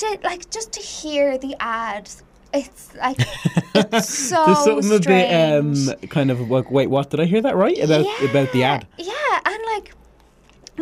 [0.00, 2.22] to like just to hear the ads
[2.52, 3.16] it's like
[3.74, 5.88] it's so There's something a bit strange.
[5.88, 8.86] um kind of like wait, what did I hear that right about about the ad?
[8.98, 9.94] yeah and like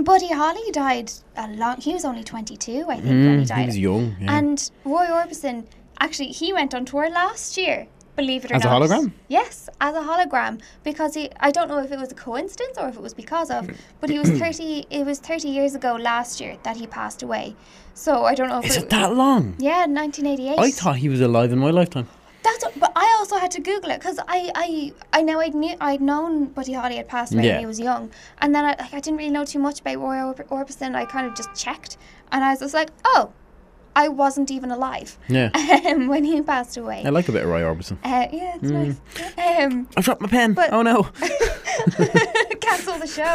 [0.05, 3.61] buddy holly died a long he was only 22 i think when he Mm, died
[3.61, 4.16] he was young.
[4.20, 4.38] Yeah.
[4.38, 5.66] and roy orbison
[6.01, 7.86] actually he went on tour last year
[8.21, 9.07] believe it or As a not hologram?
[9.37, 9.55] yes
[9.87, 10.55] as a hologram
[10.89, 13.49] because he i don't know if it was a coincidence or if it was because
[13.59, 13.77] of hmm.
[14.01, 17.45] but he was 30 it was 30 years ago last year that he passed away
[17.95, 19.45] so i don't know if Is it that long?
[19.71, 22.09] yeah 1988 I thought he was alive in my lifetime.
[22.47, 24.66] That's but I also had to Google it because I, I
[25.19, 27.55] I know I'd knew I'd known Buddy Holly had passed away Yeah.
[27.55, 28.03] when he was young,
[28.41, 30.91] and then I like, I didn't really know too much about Roy Orb- Orbison.
[31.01, 31.93] I kind of just checked,
[32.33, 33.33] and I was just like, oh,
[34.05, 35.51] I wasn't even alive Yeah.
[35.90, 37.03] um, when he passed away.
[37.05, 37.96] I like a bit of Roy Orbison.
[38.05, 38.96] Uh, yeah, it's Mm.
[39.36, 39.64] nice.
[39.64, 40.55] Um, I dropped my pen.
[40.76, 41.03] Oh no.
[42.61, 43.32] cancel the show.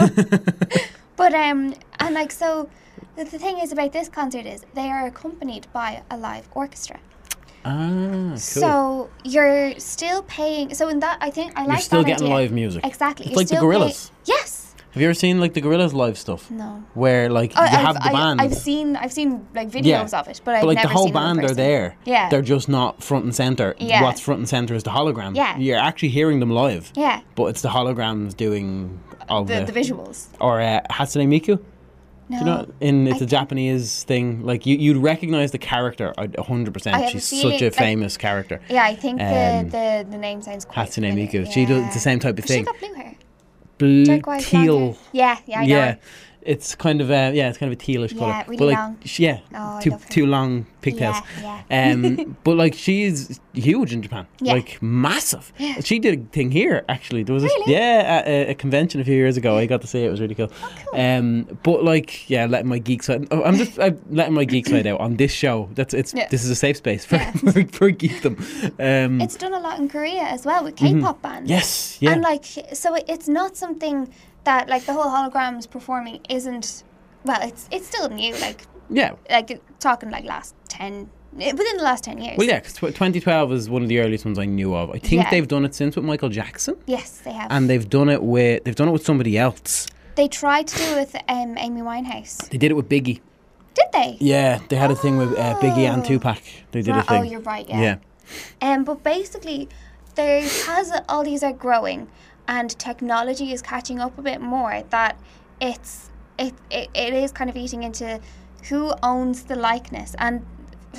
[1.16, 2.70] but um, and like so,
[3.16, 7.00] the, the thing is about this concert is they are accompanied by a live orchestra.
[7.66, 8.38] ah, cool.
[8.38, 10.74] So you're still paying.
[10.74, 12.36] So in that, I think I like You're still that getting idea.
[12.36, 12.86] live music.
[12.86, 13.26] Exactly.
[13.28, 14.12] It's You're like the Gorillaz.
[14.26, 14.63] Yes.
[14.94, 16.52] Have you ever seen like the Gorillaz live stuff?
[16.52, 16.84] No.
[16.94, 20.20] Where like Oh, you I've, have the band, I've seen I've seen like videos Yeah.
[20.20, 21.96] of it, but I've but like the whole band are there.
[22.06, 22.30] Yeah.
[22.30, 23.76] They're just not front and center.
[23.80, 24.04] Yeah.
[24.04, 25.36] What's front and center is the hologram.
[25.36, 25.58] Yeah.
[25.58, 26.92] You're actually hearing them live.
[26.96, 27.22] Yeah.
[27.36, 30.28] But it's the holograms doing all The, the, the visuals.
[30.40, 31.60] or uh, Hatsune Miku.
[32.30, 32.38] No.
[32.40, 34.46] You know, in it's I a Japanese thing.
[34.46, 36.96] Like you, you'd recognize the character a hundred percent.
[36.96, 38.62] have a She's such a like- famous character.
[38.70, 41.14] yeah, I think Um, the, the the name sounds quite Hatsune.
[41.16, 41.52] Miku.
[41.52, 42.60] She does the same type of thing.
[42.60, 43.16] She got blue hair.
[43.78, 44.98] Blue teal.
[45.12, 45.76] Yeah, yeah, I know.
[45.76, 45.96] yeah.
[46.46, 48.44] It's kind of a yeah, it's kind of a tealish Yeah, color.
[48.48, 48.98] really but like, long.
[49.06, 50.10] sh- yeah, Oh, I two love her.
[50.10, 51.18] two long pigtails.
[51.42, 51.92] Yeah, yeah.
[51.94, 54.54] Um, but like she's huge in Japan, Yeah.
[54.54, 55.54] like massive.
[55.58, 55.80] Yeah.
[55.82, 57.24] She did a thing here actually.
[57.24, 59.58] There was a, yeah a, a convention a few years ago.
[59.58, 60.08] I got to see it.
[60.08, 60.52] It was really cool.
[60.52, 61.00] Oh, cool.
[61.00, 63.28] Um, but like yeah, letting my geek side.
[63.32, 65.70] oh, I'm just I'm letting my geek side out on this show.
[65.76, 66.28] That's it's Yeah.
[66.30, 68.36] this is a safe space for for, for geekdom.
[68.80, 71.50] Um, It's done a lot in Korea as well with K-pop bands.
[71.50, 72.12] yes, yeah.
[72.12, 74.10] And like, so it- it's not something
[74.46, 76.84] that like the whole holograms performing isn't.
[77.26, 78.36] Well, it's it's still new.
[78.38, 79.14] Like yeah.
[79.30, 82.38] like talking like last ten eh, within the last ten years.
[82.38, 84.90] Well, yeah, because 2012 was one of the earliest ones I knew of.
[84.90, 85.30] I think Yeah.
[85.30, 87.50] they've done it since with Michael Jackson, Yes, they have.
[87.52, 89.88] and they've done it with they've done it with somebody else.
[90.16, 92.50] they tried to do it with um, Amy Winehouse.
[92.50, 93.22] They did it with Biggie.
[93.74, 94.18] Did they?
[94.20, 96.06] Yeah, they had a thing with uh, Biggie and Oh.
[96.06, 96.40] Tupac.
[96.72, 97.20] They did a Right, thing.
[97.22, 97.68] Oh, you're right.
[97.68, 97.80] Yeah.
[98.62, 98.74] yeah.
[98.74, 99.68] Um, but basically,
[100.16, 102.08] there has all these are growing,
[102.48, 104.84] and technology is catching up a bit more.
[104.90, 105.18] That
[105.62, 108.20] it's it, it, it is kind of eating into
[108.70, 110.46] who owns the likeness, and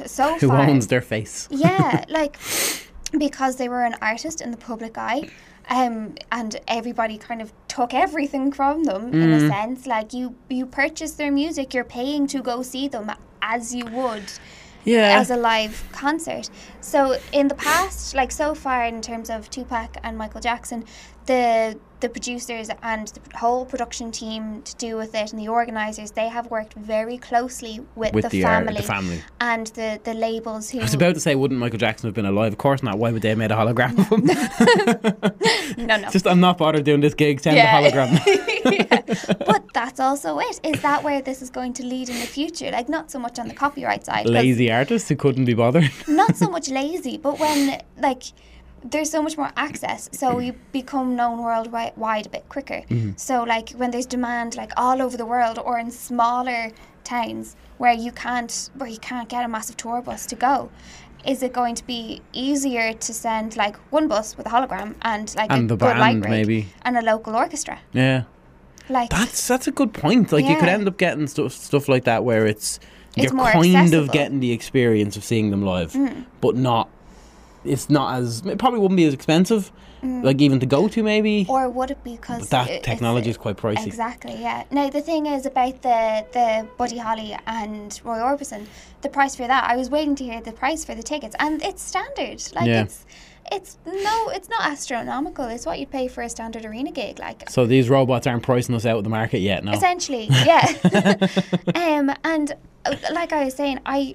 [0.06, 1.48] so Who far, owns their face?
[1.50, 2.36] yeah, like
[3.18, 5.28] because they were an artist in the public eye.
[5.70, 9.36] Um, and everybody kind of took everything from them in Mm.
[9.46, 9.86] a sense.
[9.86, 14.30] Like you, you purchase their music, you're paying to go see them as you would
[14.84, 15.18] Yeah.
[15.18, 16.50] as a live concert.
[16.80, 20.84] So in the past, like so far in terms of Tupac and Michael Jackson,
[21.26, 26.10] the the producers and the whole production team to do with it and the organizers,
[26.10, 29.22] they have worked very closely with, with the, the, uh, family the family.
[29.40, 32.26] and the, the labels who I was about to say, wouldn't Michael Jackson have been
[32.26, 32.52] alive?
[32.52, 32.98] Of course not.
[32.98, 34.26] Why would they have made a hologram of him?
[35.86, 37.40] no no Just, I'm not bothered doing this gig.
[37.40, 37.80] Send Yeah.
[37.80, 38.10] the hologram.
[38.26, 39.00] Yeah.
[39.46, 40.60] But that's also it.
[40.62, 42.70] Is that where this is going to lead in the future?
[42.70, 44.26] Like not so much on the copyright side.
[44.26, 45.90] Lazy artists who couldn't be bothered.
[46.08, 48.24] not so much lazy, but when like
[48.84, 52.82] there's so much more access, so you become known worldwide wide a bit quicker.
[53.16, 56.70] So like when there's demand like all over the world or in smaller
[57.02, 60.70] towns where you can't where you can't get a massive tour bus to go.
[61.26, 65.34] Is it going to be easier to send like one bus with a hologram and
[65.36, 66.66] like And a the good band, maybe.
[66.82, 67.78] and a local orchestra?
[67.94, 68.24] Yeah.
[68.90, 70.30] Like That's that's a good point.
[70.32, 72.78] Like you could end up getting stuff stuff like that where it's
[73.16, 74.02] It's you're kind accessible.
[74.04, 76.26] of getting the experience of seeing them live, Mm.
[76.42, 76.90] but not.
[77.64, 81.44] It's not as it probably wouldn't be as expensive, like even to go to maybe.
[81.44, 81.48] Mm.
[81.48, 83.86] or would it be because that it- technology is quite pricey.
[83.86, 84.64] Exactly, yeah.
[84.70, 88.66] Now the thing is about the the Buddy Holly and Roy Orbison,
[89.02, 89.64] the price for that.
[89.68, 92.42] I was waiting to hear the price for the tickets, and it's standard.
[92.54, 92.82] Like Yeah.
[92.82, 93.04] it's
[93.52, 95.44] it's no, it's not astronomical.
[95.46, 97.18] It's what you'd pay for a standard arena gig.
[97.18, 99.62] Like So these robots aren't pricing us out of the market yet.
[99.64, 99.72] No.
[99.72, 100.66] essentially, yeah.
[101.74, 102.52] um, and
[102.86, 104.14] uh, like I was saying, I.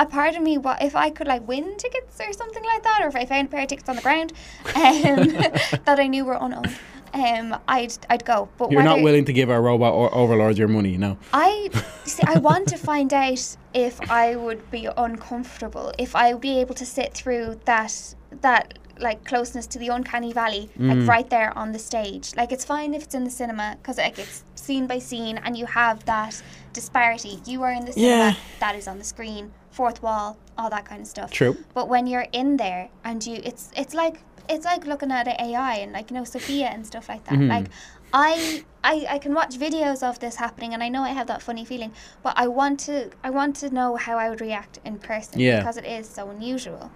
[0.00, 3.00] A part of me, what if I could like win tickets or something like that,
[3.02, 4.32] or if I found a pair of tickets on the ground
[4.74, 5.28] um,
[5.86, 6.74] that I knew were unowned,
[7.12, 8.48] um, I'd I'd go.
[8.56, 11.18] But You're not willing to give our robot or overlords your money, no.
[11.34, 11.68] I
[12.04, 12.22] see.
[12.26, 16.74] I want to find out if I would be uncomfortable, if I would be able
[16.76, 17.92] to sit through that
[18.40, 20.88] that like closeness to the uncanny valley, Mm.
[21.00, 22.34] like right there on the stage.
[22.36, 25.56] Like it's fine if it's in the cinema because like it's scene by scene and
[25.56, 26.42] you have that
[26.72, 27.40] disparity.
[27.46, 28.34] You are in the cinema, Yeah.
[28.60, 31.30] that is on the screen, fourth wall, all that kind of stuff.
[31.30, 31.56] True.
[31.74, 35.36] But when you're in there and you, it's it's like it's like looking at an
[35.40, 37.34] AI and like you know Sophia and stuff like that.
[37.38, 37.48] Mhm.
[37.48, 37.66] Like
[38.12, 41.40] I, I I can watch videos of this happening and I know I have that
[41.42, 41.92] funny feeling,
[42.22, 45.58] but I want to I want to know how I would react in person Yeah.
[45.60, 46.90] because it is so unusual.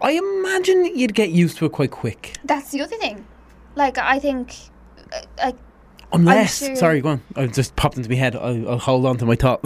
[0.00, 2.34] I imagine you'd get used to it quite quick.
[2.44, 3.26] That's the other thing.
[3.74, 4.54] Like I think,
[5.12, 5.56] uh, like
[6.12, 7.22] Unless, sure- sorry, go on.
[7.36, 8.34] Oh, I just popped into my head.
[8.36, 9.62] I'll, I'll hold on to my thought.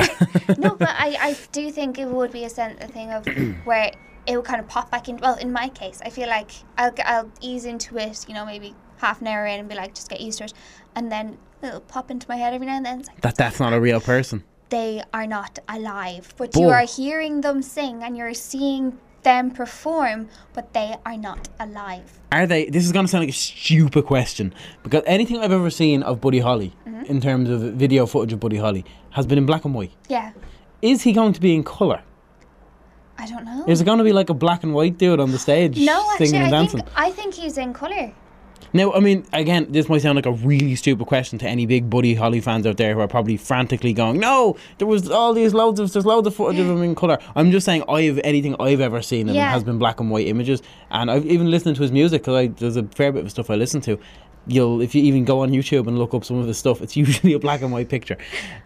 [0.59, 3.27] no, but I, I do think it would be a, thing of
[3.65, 3.93] where
[4.27, 5.17] it would kind of pop back in.
[5.19, 8.75] Well, in my case, I feel like I'll, I'll ease into it, you know, maybe
[8.99, 10.53] half an hour in and be like, just get used to it.
[10.95, 13.01] And then it'll pop into my head every now and then.
[13.01, 14.45] It's like, that that's not a real person.
[14.71, 20.29] they are not alive, but you are hearing them sing and you're seeing them perform,
[20.53, 22.21] but they are not alive.
[22.31, 22.67] Are they?
[22.67, 26.21] This is going to sound like a stupid question because anything I've ever seen of
[26.21, 27.05] Buddy Holly, Mm-hmm.
[27.07, 29.93] in terms of video footage of Buddy Holly, has been in black and white.
[30.09, 30.33] Yeah,
[30.83, 32.03] Is he going to be in color?
[33.19, 33.65] I don't know.
[33.69, 36.01] Is it going to be like a black and white dude on the stage no,
[36.13, 36.81] actually, singing and I dancing?
[36.81, 38.13] think I think he's in color.
[38.73, 41.91] Now, I mean, again, this might sound like a really stupid question to any big
[41.91, 45.53] Buddy Holly fans out there who are probably frantically going, "No, there was all these
[45.55, 48.57] loads of there's loads of footage of him in color." I'm just saying, I've anything
[48.59, 49.51] I've ever seen of him Yeah.
[49.51, 52.77] has been black and white images, and I've even listened to his music because there's
[52.77, 53.99] a fair bit of stuff I listen to.
[54.47, 56.97] You'll if you even go on YouTube and look up some of his stuff, it's
[57.05, 58.17] usually a black and white picture.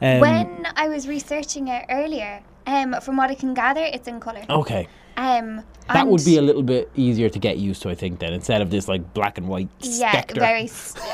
[0.00, 4.18] Um, when I was researching it earlier, Um, from what I can gather, it's in
[4.20, 4.44] color.
[4.50, 4.88] Okay.
[5.16, 5.62] Um,
[5.92, 8.60] That would be a little bit easier to get used to, I think, then, instead
[8.60, 10.40] of this like black and white yeah, spectre.
[10.40, 10.64] very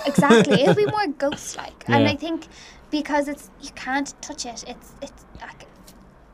[0.07, 0.63] exactly.
[0.63, 2.47] It'll be more ghost-like, and I think
[2.91, 4.65] because it's you can't touch it.
[4.67, 5.25] It's it's.
[5.41, 5.67] Like,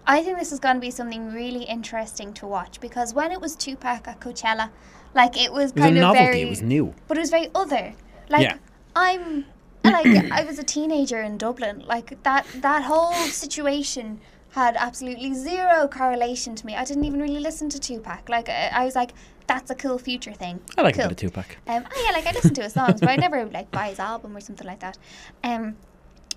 [0.06, 3.40] I think this is going to be something really interesting to watch because when it
[3.40, 4.70] was Tupac at Coachella,
[5.14, 6.24] like it was it was a kind of novelty.
[6.24, 6.94] very, It was new.
[7.08, 7.92] but it was very other.
[8.30, 8.56] Like Yeah.
[8.96, 9.44] I'm,
[9.84, 11.84] like I was a teenager in Dublin.
[11.86, 13.12] Like that that whole
[13.44, 14.20] situation
[14.53, 16.74] had absolutely zero correlation to me.
[16.74, 18.28] I didn't even really listen to Tupac.
[18.28, 19.12] Like I, I was like,
[19.46, 20.61] that's a cool future thing.
[20.76, 21.05] I like cool.
[21.05, 21.57] a bit of Tupac.
[21.66, 23.99] Um, oh yeah, like I listened to his songs, but I never like buy his
[23.99, 24.99] album or something like that.
[25.44, 25.76] Um,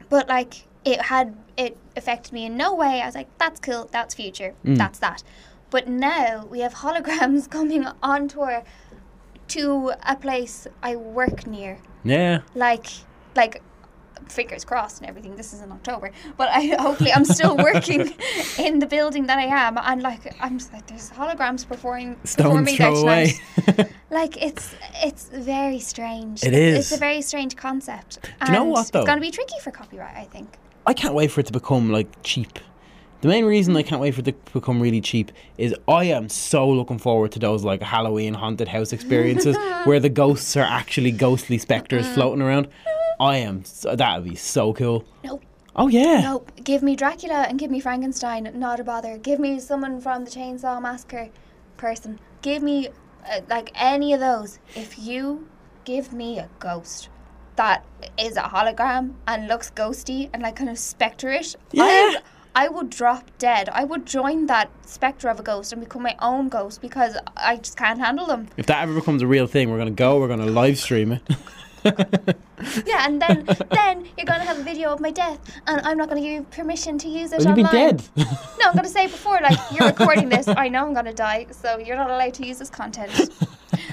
[0.09, 3.01] but like it had it affected me in no way.
[3.01, 4.77] I was like, that's cool, that's future, Mm.
[4.77, 5.23] that's that.
[5.69, 8.63] But now we have holograms coming on tour
[9.49, 12.41] to a place I work near, Yeah.
[12.55, 12.87] like
[13.35, 13.61] like
[14.31, 15.35] fingers crossed and everything.
[15.35, 18.01] This is in October, but I hopefully I'm still working
[18.59, 22.47] in the building that I am, and like I'm just like there's holograms performing Stones
[22.47, 23.41] performing there throw tonight.
[23.77, 23.89] away.
[24.11, 26.43] Like it's it's very strange.
[26.43, 28.21] It's- It's a very strange concept.
[28.23, 28.99] Do you know and what, though?
[28.99, 30.57] It's going to be tricky for copyright, I think.
[30.85, 32.59] I can't wait for it to become like cheap.
[33.21, 36.27] The main reason I can't wait for it to become really cheap is I am
[36.27, 39.55] so looking forward to those like Halloween haunted house experiences
[39.85, 42.67] where the ghosts are actually ghostly specters floating around.
[43.21, 45.05] I am so, that would be so cool.
[45.23, 45.43] Nope.
[45.75, 46.21] Oh yeah.
[46.21, 46.51] Nope.
[46.63, 48.51] Give me Dracula and give me Frankenstein.
[48.55, 49.17] Not a bother.
[49.19, 51.29] Give me someone from the Chainsaw Massacre
[51.77, 52.19] person.
[52.41, 52.89] Give me
[53.31, 54.57] uh, like any of those.
[54.75, 55.47] If you
[55.85, 57.09] give me a ghost
[57.57, 57.85] that
[58.17, 61.83] is a hologram and looks ghosty and like kind of specterish, Yeah.
[61.83, 62.17] I,
[62.55, 63.69] I would drop dead.
[63.69, 67.57] I would join that spectre of a ghost and become my own ghost because I
[67.57, 68.47] just can't handle them.
[68.57, 70.19] If that ever becomes a real thing, we're gonna go.
[70.19, 71.21] We're gonna live stream it.
[72.85, 76.09] Yeah, and then then you're gonna have a video of my death, and I'm not
[76.09, 77.97] gonna give you permission to use it Will you be online.
[77.97, 78.03] dead?
[78.59, 80.47] No, I'm gonna say before, like you're recording this.
[80.47, 83.11] I know I'm gonna die, so you're not allowed to use this content.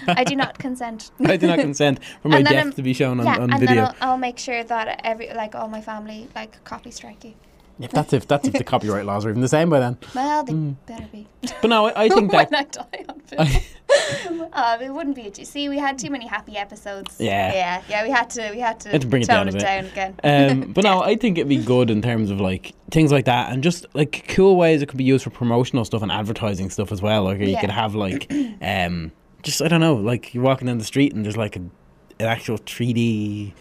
[0.07, 1.11] I do not consent.
[1.25, 3.61] I do not consent for my death I'm- to be shown on, yeah, on and
[3.61, 3.75] video.
[3.75, 7.35] then I'll, I'll make sure that every like all my family like copy strike you.
[7.81, 9.99] If that's if that's if the copyright laws are even the same by then.
[10.15, 10.73] Well, they Hmm.
[10.87, 11.27] better be.
[11.63, 14.49] But no, I, I think that when I die on film.
[14.53, 15.45] uh, it wouldn't be a.
[15.45, 17.17] See, we had too many happy episodes.
[17.21, 17.53] Yeah.
[17.53, 18.03] Yeah, yeah.
[18.05, 18.51] We had to.
[18.51, 19.61] We had to, Had to bring it tone down a it bit.
[19.63, 20.61] down again.
[20.65, 23.53] Um, but no, I think it'd be good in terms of like things like that,
[23.53, 26.91] and just like cool ways it could be used for promotional stuff and advertising stuff
[26.91, 27.23] as well.
[27.25, 27.61] Like you Yeah.
[27.61, 29.13] could have like, um,
[29.43, 32.27] just I don't know, like you're walking down the street and there's like a, an
[32.27, 33.53] actual 3D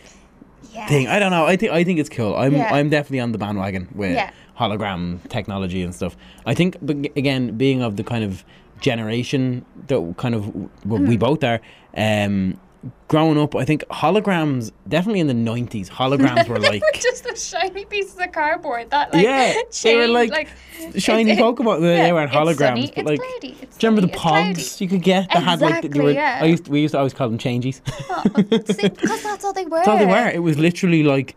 [0.77, 0.87] yeah.
[0.87, 1.07] thing.
[1.07, 1.45] I don't know.
[1.45, 2.35] I think I think it's cool.
[2.35, 2.73] I'm Yeah.
[2.73, 4.31] I'm definitely on the bandwagon with Yeah.
[4.59, 6.15] hologram technology and stuff.
[6.45, 8.43] I think, but again, being of the kind of
[8.81, 10.41] generation that kind of
[10.85, 11.07] well, Mm.
[11.07, 11.59] we both are.
[11.95, 12.59] Um,
[13.07, 15.89] growing up, I think holograms definitely in the nineties.
[15.89, 20.07] Holograms were like were just those shiny pieces of cardboard that like Yeah, they were
[20.07, 20.49] changed, like
[20.97, 21.81] shiny it- Pokemon.
[21.81, 23.19] They yeah, weren't it's holograms, sunny, but like.
[23.19, 26.11] cloudy, Do you remember the pogs you could get that had like they were?
[26.11, 26.39] yeah.
[26.41, 27.81] I used we used to always call them changies.
[28.09, 29.77] Oh, see, because that's all they were.
[29.77, 30.29] That's all they were.
[30.29, 31.35] It was literally like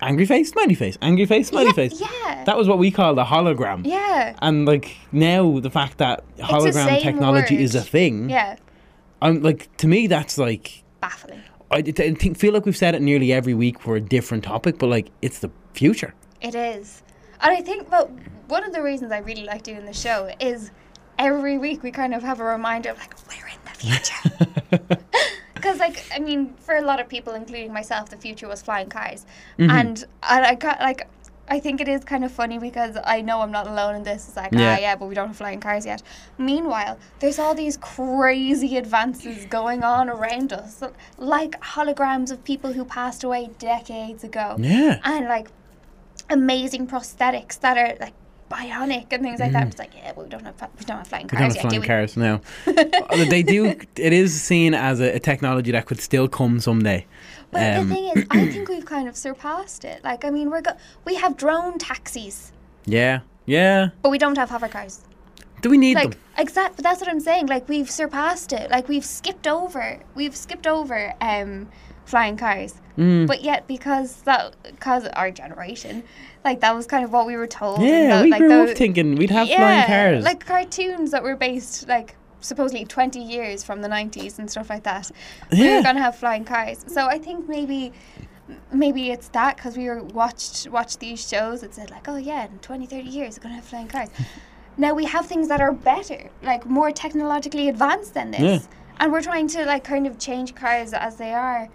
[0.00, 2.00] angry face, smiley face, angry face, smiley yeah, face.
[2.00, 2.44] Yeah.
[2.44, 3.86] That was what we called a hologram.
[3.86, 4.36] yeah.
[4.42, 7.62] And like now, the fact that hologram technology word.
[7.62, 8.56] is a thing, Yeah.
[9.22, 11.40] I'm like to me that's like Baffling.
[11.70, 11.82] I, I
[12.14, 15.08] think feel like we've said it nearly every week for a different topic, but like
[15.22, 16.14] it's the future.
[16.40, 17.02] It is.
[17.40, 18.10] And I think but
[18.48, 20.70] one of the reasons I really like doing the show is
[21.18, 24.98] every week we kind of have a reminder of like we're in the future.
[25.54, 28.88] Because like I mean, for a lot of people, including myself, the future was flying
[28.88, 29.24] cars,
[29.58, 29.70] Mm-hmm.
[29.70, 31.08] and and I got like.
[31.48, 34.26] I think it is kind of funny because I know I'm not alone in this.
[34.26, 34.74] It's like, Yeah.
[34.76, 36.02] ah, yeah, but we don't have flying cars yet.
[36.38, 40.82] Meanwhile, there's all these crazy advances going on around us,
[41.18, 44.98] like holograms of people who passed away decades ago Yeah.
[45.04, 45.48] and like
[46.30, 48.14] amazing prosthetics that are like
[48.50, 49.66] bionic and things like that.
[49.68, 51.40] It's like, yeah, but we don't have we don't have flying cars.
[51.40, 53.26] We don't have yet, flying do cars now.
[53.30, 53.66] They do.
[53.96, 57.06] It is seen as a, a technology that could still come someday.
[57.50, 60.02] But Um, the thing is, I think we've kind of surpassed it.
[60.04, 62.52] Like, I mean, we're go- we have drone taxis,
[62.84, 63.20] Yeah.
[63.46, 63.90] Yeah.
[64.02, 65.00] but we don't have hover cars.
[65.62, 66.20] Do we need Like, them?
[66.38, 66.76] exact.
[66.76, 67.46] But that's what I'm saying.
[67.46, 68.70] Like, we've surpassed it.
[68.70, 70.00] Like, we've skipped over.
[70.14, 71.68] We've skipped over um,
[72.04, 72.74] flying cars.
[72.98, 73.26] Mm.
[73.26, 76.02] But yet, because that, because our generation,
[76.46, 77.82] like that was kind of what we were told.
[77.82, 80.24] Yeah, that, we like, grew the- up thinking we'd have yeah, flying cars.
[80.24, 84.84] like cartoons that were based like supposedly 20 years from the 90s and stuff like
[84.84, 85.10] that.
[85.52, 85.58] Yeah.
[85.70, 86.84] We were gonna have flying cars.
[86.88, 87.92] So I think maybe.
[88.72, 91.64] Maybe it's that because we were watched watched these shows.
[91.64, 94.08] It said like, oh yeah, in 20, 30 years we're gonna have flying cars.
[94.76, 98.76] now we have things that are better, like more technologically advanced than this, Yeah.
[99.00, 101.68] and we're trying to like kind of change cars as they are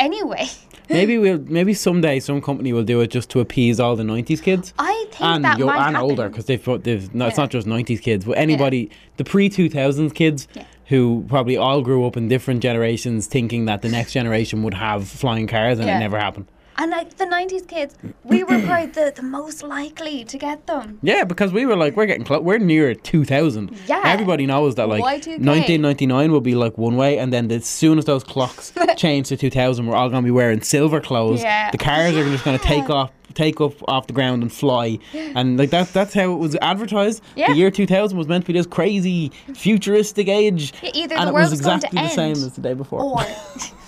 [0.00, 0.46] Anyway,
[0.88, 4.42] maybe we'll maybe someday some company will do it just to appease all the '90s
[4.42, 4.74] kids.
[4.78, 5.96] I think and that might and happen.
[5.96, 7.42] older because they've, put- they've no, it's Yeah.
[7.44, 10.64] not just 90s kids but anybody the pre 2000s kids Yeah.
[10.86, 15.06] who probably all grew up in different generations thinking that the next generation would have
[15.06, 15.96] flying cars and Yeah.
[15.96, 16.46] it never happened
[16.80, 20.98] And like the '90s kids, we were probably the, the most likely to get them.
[21.02, 24.02] yeah because we were like we're getting close we're near 2000 Yeah.
[24.14, 25.44] everybody knows that like Y2K.
[25.44, 29.36] 1999 will be like one way and then as soon as those clocks change to
[29.36, 31.70] 2000 we're all going to be wearing silver clothes Yeah.
[31.70, 34.98] the cars are just going to take off take up off the ground and fly
[35.36, 37.48] and like that that's how it was advertised Yeah.
[37.48, 41.30] the year 2000 was meant to be this crazy futuristic age Yeah, either and the
[41.30, 43.20] it world was was going to exactly the same as the day before or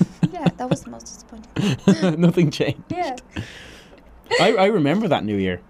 [0.32, 2.20] yeah, that was the most disappointing.
[2.20, 3.16] nothing changed Yeah.
[4.40, 5.60] I, I remember that new year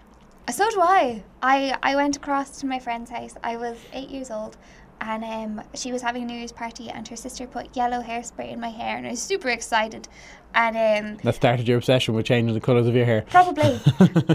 [0.50, 1.22] So do I.
[1.42, 3.34] I I went across to my friend's house.
[3.42, 4.56] I was eight years old,
[5.00, 8.52] and um, she was having a New Year's party, and her sister put yellow hairspray
[8.52, 10.08] in my hair, and I was super excited.
[10.54, 13.80] And um, that started your obsession with changing the colours of your hair probably,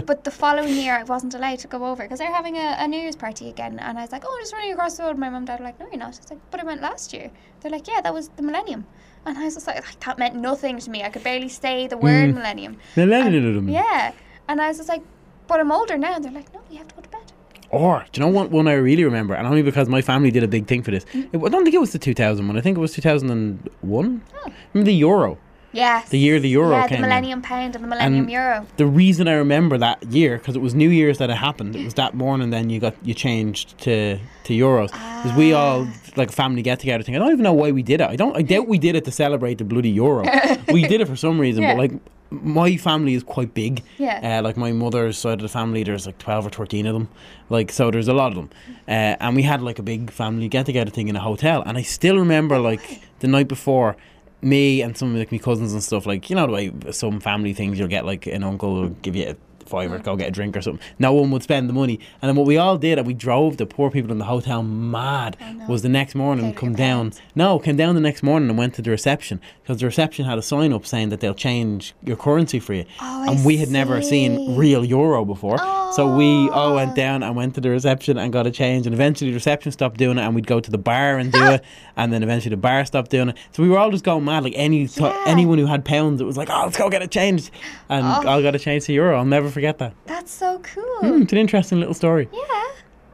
[0.10, 2.88] but the following year I wasn't allowed to go over because they're having a, a
[2.88, 5.16] New Year's party again, and I was like, "Oh, I'm just running across the road."
[5.16, 6.82] My mum and dad were like, "No, you're not." I was like, "But I went
[6.82, 8.86] last year." They're like, "Yeah, that was the millennium."
[9.26, 11.02] And I was just like, like that meant nothing to me.
[11.02, 12.34] I could barely say the word Mm.
[12.34, 12.76] millennium.
[12.96, 13.68] Millennium.
[13.68, 14.12] Yeah.
[14.48, 15.02] And I was just like,
[15.46, 16.14] but I'm older now.
[16.16, 17.20] And they're like, no, you have to go to bed.
[17.70, 19.34] Or, do you know what one I really remember?
[19.34, 21.04] And only because my family did a big thing for this.
[21.12, 21.28] Mm.
[21.34, 22.56] It, I don't think it was the 2000 one.
[22.56, 24.22] I think it was 2001.
[24.34, 24.52] Oh.
[24.72, 25.38] Remember the euro?
[25.78, 26.08] Yes.
[26.08, 27.10] The year the euro Yeah, came the in.
[27.10, 28.66] Millennium Pound and the Millennium And Euro.
[28.76, 31.84] The reason I remember that year, because it was New Year's that it happened, it
[31.84, 34.90] was that morning then you got you changed to, to euros.
[35.22, 35.94] Because we all, Ah.
[36.16, 37.14] like a family get together thing.
[37.16, 38.08] I don't even know why we did it.
[38.10, 38.36] I don't.
[38.36, 40.24] I doubt we did it to celebrate the bloody euro.
[40.72, 41.74] we did it for some reason, Yeah.
[41.74, 41.92] but like
[42.30, 43.82] my family is quite big.
[43.98, 44.38] Yeah.
[44.38, 47.08] Uh, like my mother's side of the family, there's like twelve or thirteen of them.
[47.50, 48.50] Like so, there's a lot of them.
[48.86, 51.62] Uh, and we had like a big family get together thing in a hotel.
[51.64, 53.96] And I still remember like the night before.
[54.40, 57.52] Me and some of like my cousins and stuff like you know way some family
[57.52, 59.36] things you'll get like an uncle will give you
[59.68, 60.84] a fiver go get a drink or something.
[60.98, 63.56] No one would spend the money, and then what we all did and we drove
[63.56, 65.36] the poor people in the hotel mad
[65.68, 67.12] was the next morning come down.
[67.34, 70.38] No, came down the next morning and went to the reception because the reception had
[70.38, 72.84] a sign up saying that they'll change your currency for you.
[73.00, 75.58] Oh, I and we had never seen real euro before.
[75.94, 76.74] So we all Oh.
[76.76, 78.86] went down and went to the reception and got a change.
[78.86, 81.42] And eventually the reception stopped doing it and we'd go to the bar and do
[81.54, 81.64] it.
[81.96, 83.36] And then eventually the bar stopped doing it.
[83.52, 84.44] So we were all just going mad.
[84.44, 85.24] Like any Yeah.
[85.26, 87.50] anyone who had pounds, it was like, oh, let's go get a change.
[87.88, 88.28] And Oh.
[88.28, 89.16] all got a change to euro.
[89.18, 89.94] I'll never forget that.
[90.06, 90.98] That's so cool.
[91.00, 92.28] Hmm, it's an interesting little story.
[92.32, 92.64] Yeah.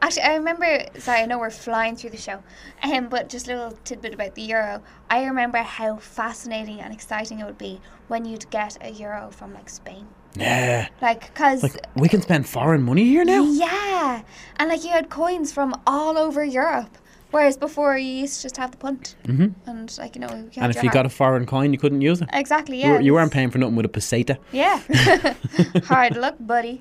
[0.03, 0.67] Actually, I remember.
[0.99, 2.43] Sorry, I know we're flying through the show,
[2.83, 4.83] um, but just a little tidbit about the euro.
[5.09, 9.55] I remember how fascinating and exciting it would be when you'd get a euro from
[9.55, 10.89] like Spain, Yeah.
[11.01, 13.45] like because Like, we can spend foreign money here now?
[13.45, 14.21] yeah,
[14.59, 16.99] and like you had coins from all over Europe,
[17.35, 20.62] whereas before you used to just have the punt, hmm and like you know, you
[20.62, 22.28] And if you got a foreign coin, you couldn't use it.
[22.32, 24.37] exactly, yeah, were, you it weren't paying for nothing with a peseta.
[24.53, 24.78] Yeah,
[25.85, 26.80] hard luck, buddy.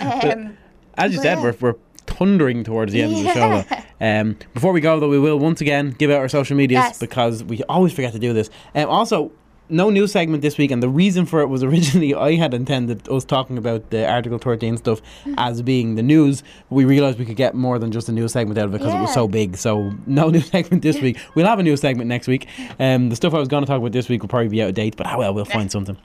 [0.00, 0.56] Um,
[0.94, 1.42] As you said, yeah.
[1.42, 1.74] we're, we're
[2.06, 3.62] thundering towards the end of the show.
[3.68, 3.82] Though.
[4.00, 6.98] Um, before we go, though, we will once again give out our social medias Yes.
[7.00, 8.48] because we always forget to do this.
[8.76, 9.32] Um, also,
[9.68, 13.08] no news segment this week, and the reason for it was originally I had intended
[13.08, 15.00] us talking about the Article 13 stuff
[15.36, 16.42] as being the news.
[16.70, 18.94] We realised we could get more than just a news segment out of it because
[18.94, 19.56] it was so big.
[19.56, 21.18] So, no news segment this week.
[21.34, 22.48] We'll have a news segment next week.
[22.78, 24.70] Um, the stuff I was going to talk about this week will probably be out
[24.70, 25.96] of date, but ah, well, we'll find something.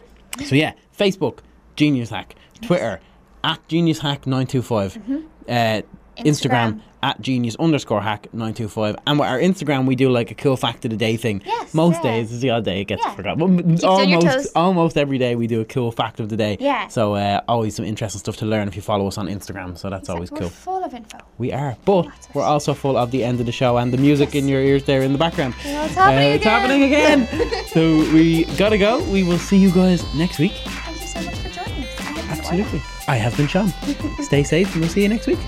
[0.46, 1.40] So, yeah, Facebook,
[1.76, 3.00] Genius Hack, Twitter,
[3.44, 4.98] at Genius Hack 925.
[4.98, 5.84] Uh, Instagram.
[6.18, 6.82] Instagram.
[7.04, 10.86] At genius underscore hack 925 and with our instagram we do like a cool fact
[10.86, 11.42] of the day thing.
[11.46, 12.12] Yes, most yeah.
[12.12, 13.14] days it's the odd day it gets Yeah.
[13.16, 13.40] forgotten.
[13.58, 16.30] But Keeps you on your almost almost every day we do a cool fact of
[16.30, 16.58] the day.
[16.60, 16.88] Yeah.
[16.88, 19.78] so uh, always some interesting stuff to learn if you follow us on instagram.
[19.78, 20.40] So that's always cool.
[20.42, 21.18] we're full of info.
[21.38, 24.34] we are but we're also full of the end of the show and the music
[24.34, 25.54] in your ears there in the background.
[25.66, 26.60] Well, it's happening Uh, it's again.
[26.60, 27.66] happening again.
[27.74, 27.82] So
[28.14, 29.04] we gotta go.
[29.12, 30.54] We will see you guys next week.
[30.54, 32.00] Thank you so much for joining us.
[32.00, 32.82] I absolutely.
[33.08, 33.68] I have been sean.
[34.22, 35.40] Stay safe and we'll see you next week